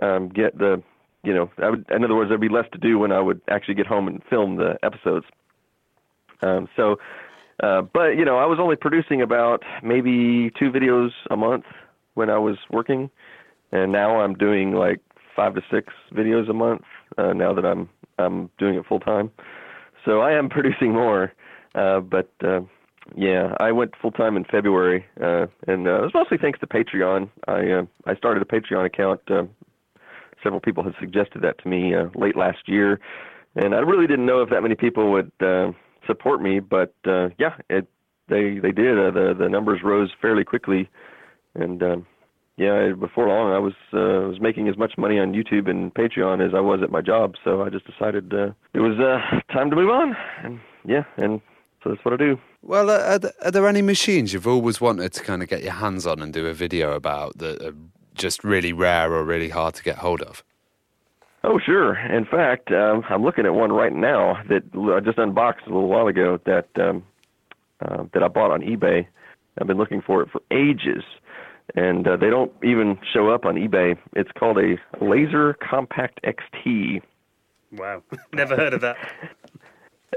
[0.01, 0.81] um, get the,
[1.23, 3.41] you know, I would, in other words, there'd be less to do when I would
[3.49, 5.25] actually get home and film the episodes.
[6.41, 6.97] Um, so,
[7.61, 11.65] uh, but you know, I was only producing about maybe two videos a month
[12.15, 13.09] when I was working,
[13.71, 14.99] and now I'm doing like
[15.35, 16.83] five to six videos a month
[17.17, 19.31] uh, now that I'm I'm doing it full time.
[20.05, 21.33] So I am producing more,
[21.75, 22.61] uh, but uh,
[23.15, 26.67] yeah, I went full time in February, uh, and uh, it was mostly thanks to
[26.67, 27.29] Patreon.
[27.47, 29.21] I uh, I started a Patreon account.
[29.29, 29.43] Uh,
[30.41, 32.99] several people had suggested that to me uh, late last year,
[33.55, 35.71] and I really didn't know if that many people would uh,
[36.07, 37.87] support me, but uh, yeah, it
[38.29, 38.97] they they did.
[38.97, 40.89] Uh, the the numbers rose fairly quickly,
[41.55, 42.05] and um,
[42.57, 46.45] yeah, before long I was uh, was making as much money on YouTube and Patreon
[46.45, 47.33] as I was at my job.
[47.43, 50.15] So I just decided uh, it was uh, time to move on.
[50.43, 51.41] And yeah, and
[51.83, 52.39] so that's what I do.
[52.61, 55.63] Well, uh, are, there, are there any machines you've always wanted to kind of get
[55.63, 57.75] your hands on and do a video about that are
[58.13, 60.43] just really rare or really hard to get hold of?
[61.43, 61.97] Oh, sure.
[61.97, 64.63] In fact, um, I'm looking at one right now that
[64.95, 67.03] I just unboxed a little while ago that um,
[67.81, 69.07] uh, that I bought on eBay.
[69.59, 71.03] I've been looking for it for ages
[71.75, 73.97] and uh, they don't even show up on eBay.
[74.15, 77.01] It's called a Laser Compact XT.
[77.71, 78.03] Wow,
[78.33, 78.97] never heard of that.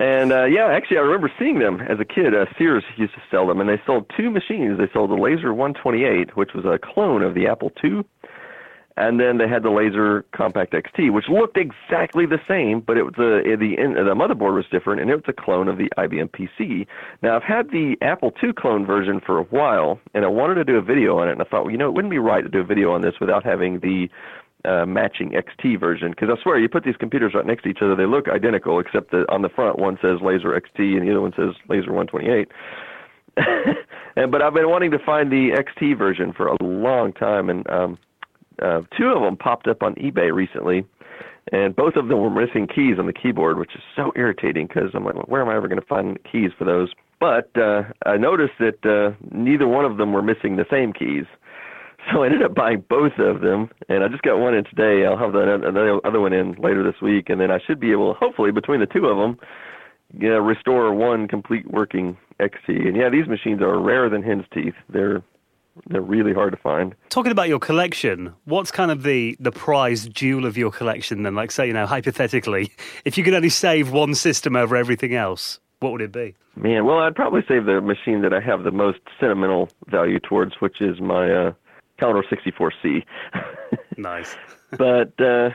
[0.00, 2.34] and uh, yeah, actually, I remember seeing them as a kid.
[2.34, 4.78] Uh, Sears used to sell them, and they sold two machines.
[4.78, 8.04] They sold the Laser 128, which was a clone of the Apple II,
[8.96, 13.02] and then they had the Laser Compact XT, which looked exactly the same, but it
[13.02, 16.30] was a, the the motherboard was different, and it was a clone of the IBM
[16.30, 16.86] PC.
[17.22, 20.64] Now I've had the Apple II clone version for a while, and I wanted to
[20.64, 22.42] do a video on it, and I thought, well, you know, it wouldn't be right
[22.42, 24.08] to do a video on this without having the
[24.64, 27.78] uh, matching XT version because I swear you put these computers right next to each
[27.82, 31.10] other, they look identical except that on the front one says Laser XT and the
[31.10, 32.48] other one says Laser 128.
[34.16, 37.68] and but I've been wanting to find the XT version for a long time, and
[37.68, 37.98] um,
[38.62, 40.84] uh, two of them popped up on eBay recently,
[41.52, 44.90] and both of them were missing keys on the keyboard, which is so irritating because
[44.94, 46.92] I'm like, well, where am I ever going to find keys for those?
[47.20, 51.24] But uh, I noticed that uh, neither one of them were missing the same keys.
[52.12, 55.04] So I ended up buying both of them, and I just got one in today.
[55.04, 57.90] I'll have the, the other one in later this week, and then I should be
[57.90, 59.36] able, hopefully, between the two of them,
[60.16, 62.68] you know, restore one complete working XT.
[62.68, 64.74] And yeah, these machines are rarer than hen's teeth.
[64.88, 65.22] They're
[65.86, 66.94] they're really hard to find.
[67.08, 71.34] Talking about your collection, what's kind of the the prized jewel of your collection then?
[71.34, 72.72] Like say, you know, hypothetically,
[73.04, 76.34] if you could only save one system over everything else, what would it be?
[76.56, 80.54] Man, well, I'd probably save the machine that I have the most sentimental value towards,
[80.60, 81.52] which is my uh,
[82.00, 83.04] Commodore 64C.
[83.98, 84.36] nice.
[84.78, 85.50] but uh,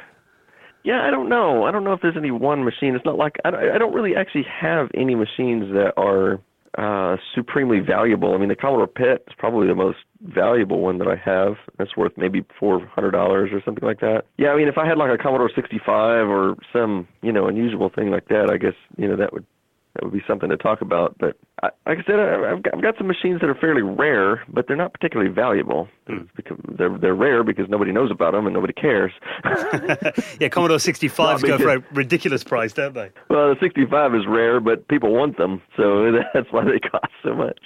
[0.83, 1.63] yeah, I don't know.
[1.65, 2.95] I don't know if there's any one machine.
[2.95, 6.39] It's not like I, I don't really actually have any machines that are
[6.77, 8.33] uh, supremely valuable.
[8.33, 11.55] I mean, the Commodore PET is probably the most valuable one that I have.
[11.77, 14.23] That's worth maybe four hundred dollars or something like that.
[14.37, 15.85] Yeah, I mean, if I had like a Commodore 65
[16.27, 19.45] or some you know unusual thing like that, I guess you know that would
[19.93, 21.15] that would be something to talk about.
[21.19, 23.81] But I, like I said, I, I've got, I've got some machines that are fairly
[23.81, 25.87] rare, but they're not particularly valuable.
[26.07, 26.29] Mm.
[26.35, 29.11] Because they're they're rare because nobody knows about them and nobody cares.
[30.39, 33.09] yeah, Commodore 65s go for a ridiculous price, don't they?
[33.29, 37.35] Well, the 65 is rare, but people want them, so that's why they cost so
[37.35, 37.59] much.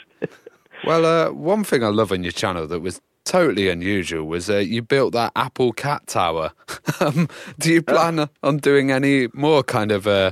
[0.85, 4.57] well, uh, one thing I love on your channel that was totally unusual was uh,
[4.57, 6.51] you built that Apple Cat Tower.
[6.99, 7.27] um,
[7.59, 10.31] do you plan uh, on doing any more kind of uh,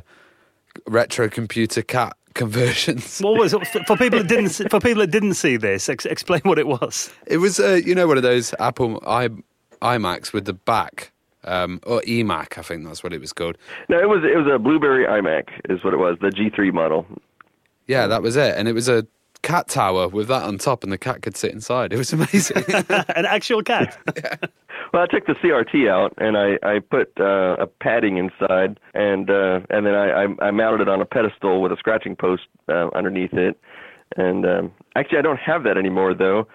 [0.88, 3.20] retro computer cat conversions.
[3.20, 3.66] What was it?
[3.86, 5.90] for people that didn't for people that didn't see this?
[5.90, 7.12] Ex- explain what it was.
[7.28, 9.30] It was uh, you know one of those Apple i
[9.82, 11.12] iMacs with the back.
[11.46, 13.58] Um, or eMac, I think that's what it was called.
[13.90, 17.06] No, it was it was a Blueberry iMac, is what it was, the G3 model.
[17.86, 19.06] Yeah, that was it, and it was a
[19.44, 21.94] cat tower with that on top, and the cat could sit inside.
[21.94, 22.64] It was amazing.
[22.90, 23.98] An actual cat.
[24.16, 24.36] yeah.
[24.92, 29.30] Well, I took the CRT out and I I put uh, a padding inside and
[29.30, 32.44] uh, and then I, I I mounted it on a pedestal with a scratching post
[32.70, 33.60] uh, underneath it.
[34.16, 36.48] And um, actually, I don't have that anymore though.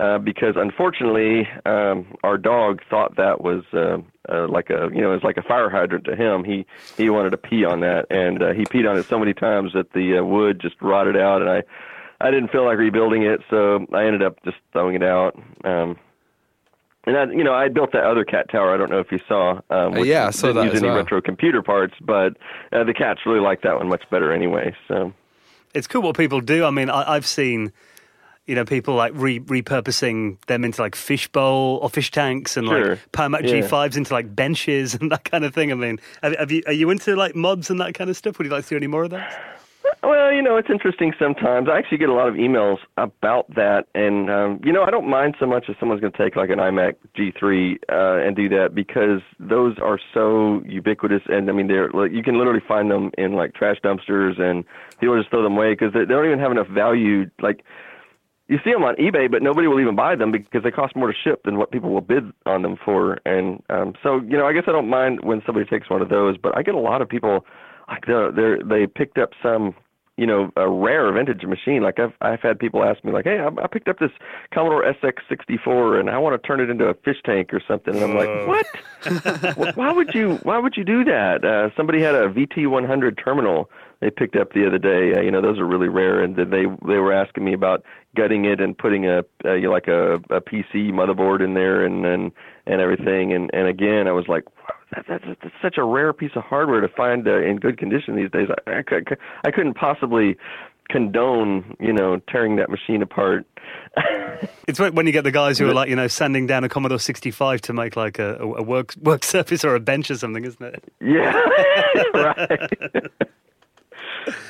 [0.00, 3.98] Uh, because unfortunately, um, our dog thought that was uh,
[4.32, 6.44] uh, like a you know it's like a fire hydrant to him.
[6.44, 6.64] He
[6.96, 9.74] he wanted to pee on that, and uh, he peed on it so many times
[9.74, 11.62] that the uh, wood just rotted out, and I
[12.22, 15.34] I didn't feel like rebuilding it, so I ended up just throwing it out.
[15.64, 15.96] Um,
[17.04, 18.72] and I, you know, I built that other cat tower.
[18.72, 19.60] I don't know if you saw.
[19.70, 20.64] Um, uh, yeah, I saw that.
[20.64, 20.98] Use any well.
[20.98, 22.36] retro computer parts, but
[22.70, 24.74] uh, the cats really like that one much better anyway.
[24.86, 25.12] So
[25.74, 26.64] it's cool what people do.
[26.64, 27.72] I mean, I, have seen,
[28.46, 32.90] you know, people like re- repurposing them into like fishbowl or fish tanks and sure.
[32.90, 33.62] like Powermac yeah.
[33.62, 35.72] G5s into like benches and that kind of thing.
[35.72, 38.38] I mean, have, have you are you into like mods and that kind of stuff?
[38.38, 39.58] Would you like to do any more of that?
[40.02, 41.68] Well, you know, it's interesting sometimes.
[41.70, 45.08] I actually get a lot of emails about that, and um, you know, I don't
[45.08, 48.48] mind so much if someone's going to take like an iMac G3 uh, and do
[48.48, 52.90] that because those are so ubiquitous, and I mean, they're like you can literally find
[52.90, 54.64] them in like trash dumpsters, and
[54.98, 57.30] people just throw them away because they, they don't even have enough value.
[57.40, 57.62] Like
[58.48, 61.12] you see them on eBay, but nobody will even buy them because they cost more
[61.12, 63.20] to ship than what people will bid on them for.
[63.24, 66.08] And um, so, you know, I guess I don't mind when somebody takes one of
[66.08, 67.46] those, but I get a lot of people
[67.88, 69.74] like they're they they picked up some
[70.16, 71.82] you know, a rare vintage machine.
[71.82, 74.10] Like I've I've had people ask me like, "Hey, I, I picked up this
[74.52, 78.04] Commodore SX64 and I want to turn it into a fish tank or something." And
[78.04, 79.76] I'm like, "What?
[79.76, 83.70] why would you Why would you do that?" Uh, somebody had a VT100 terminal
[84.02, 85.14] they picked up the other day.
[85.16, 87.84] Uh, you know, those are really rare, and they they were asking me about
[88.16, 91.86] gutting it and putting a, a you know, like a, a PC motherboard in there
[91.86, 92.32] and and
[92.66, 93.32] and everything.
[93.32, 94.42] And and again, I was like,
[94.94, 98.16] that, that's, that's such a rare piece of hardware to find uh, in good condition
[98.16, 98.48] these days.
[98.66, 99.02] I, I,
[99.44, 100.36] I couldn't possibly
[100.88, 103.46] condone, you know, tearing that machine apart.
[104.68, 106.98] it's when you get the guys who are like, you know, sanding down a Commodore
[106.98, 110.62] 65 to make like a, a work work surface or a bench or something, isn't
[110.62, 110.84] it?
[111.00, 111.32] Yeah,
[112.14, 113.10] right.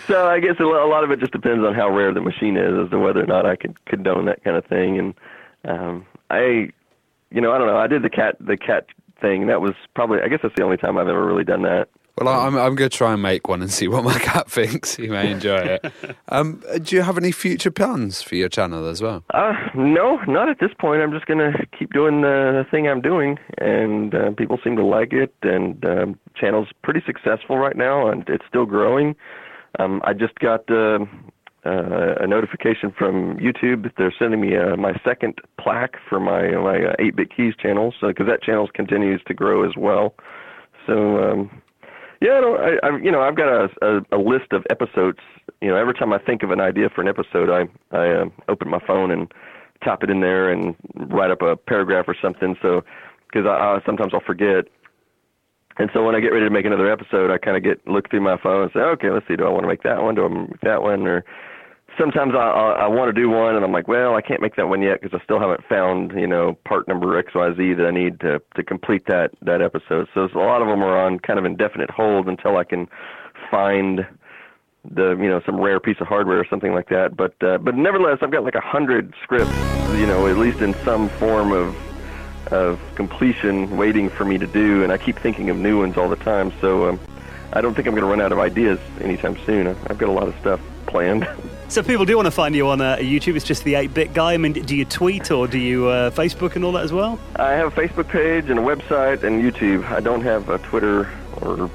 [0.06, 2.72] so I guess a lot of it just depends on how rare the machine is
[2.84, 4.98] as to whether or not I could condone that kind of thing.
[4.98, 5.14] And
[5.64, 6.70] um, I,
[7.30, 7.78] you know, I don't know.
[7.78, 8.86] I did the cat the cat
[9.22, 9.46] thing.
[9.46, 11.88] That was probably I guess that's the only time I've ever really done that.
[12.18, 14.94] Well, I'm, I'm going to try and make one and see what my cat thinks.
[14.94, 15.92] He may enjoy it.
[16.28, 19.22] Um, do you have any future plans for your channel as well?
[19.34, 21.02] Uh, no, not at this point.
[21.02, 24.84] I'm just gonna keep doing the, the thing I'm doing, and uh, people seem to
[24.84, 25.34] like it.
[25.42, 29.14] And um, channel's pretty successful right now, and it's still growing.
[29.78, 31.00] Um, I just got uh,
[31.64, 36.84] uh, a notification from YouTube they're sending me uh, my second plaque for my my
[36.86, 40.14] uh, 8-bit keys channel, so because that channel continues to grow as well.
[40.86, 41.62] So um,
[42.20, 45.18] yeah, I, I, I you know I've got a, a a list of episodes.
[45.60, 48.24] You know, every time I think of an idea for an episode, I I uh,
[48.48, 49.32] open my phone and
[49.84, 52.56] type it in there and write up a paragraph or something.
[52.62, 52.82] So
[53.26, 54.66] because I, I sometimes I'll forget.
[55.78, 58.10] And so when I get ready to make another episode, I kind of get look
[58.10, 60.14] through my phone and say, okay, let's see, do I want to make that one?
[60.14, 61.06] Do I want to make that one?
[61.06, 61.24] Or
[61.98, 64.56] sometimes I I, I want to do one, and I'm like, well, I can't make
[64.56, 67.74] that one yet because I still haven't found you know part number X Y Z
[67.74, 70.08] that I need to to complete that that episode.
[70.14, 72.88] So a lot of them are on kind of indefinite hold until I can
[73.50, 74.06] find
[74.88, 77.16] the you know some rare piece of hardware or something like that.
[77.16, 79.58] But uh, but nevertheless, I've got like a hundred scripts,
[79.88, 81.76] you know, at least in some form of
[82.50, 86.08] of completion waiting for me to do, and I keep thinking of new ones all
[86.08, 86.52] the time.
[86.60, 87.00] So um,
[87.52, 89.68] I don't think I'm going to run out of ideas anytime soon.
[89.68, 91.26] I've got a lot of stuff planned.
[91.72, 93.34] So if people do want to find you on uh, YouTube.
[93.34, 94.34] It's just the 8-bit guy.
[94.34, 97.18] I mean, do you tweet or do you uh, Facebook and all that as well?
[97.36, 99.82] I have a Facebook page and a website and YouTube.
[99.90, 101.70] I don't have a Twitter or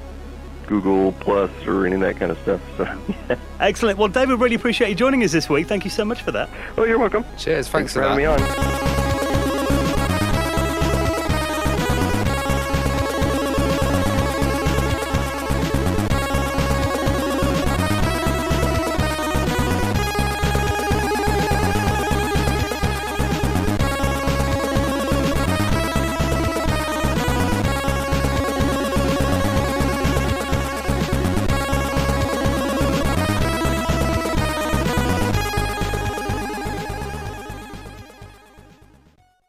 [0.68, 2.62] Google Plus or any of that kind of stuff.
[2.78, 3.98] So, Excellent.
[3.98, 5.66] Well, David, really appreciate you joining us this week.
[5.66, 6.48] Thank you so much for that.
[6.76, 7.26] well, you're welcome.
[7.36, 7.68] Cheers.
[7.68, 9.07] Thanks, for having me on.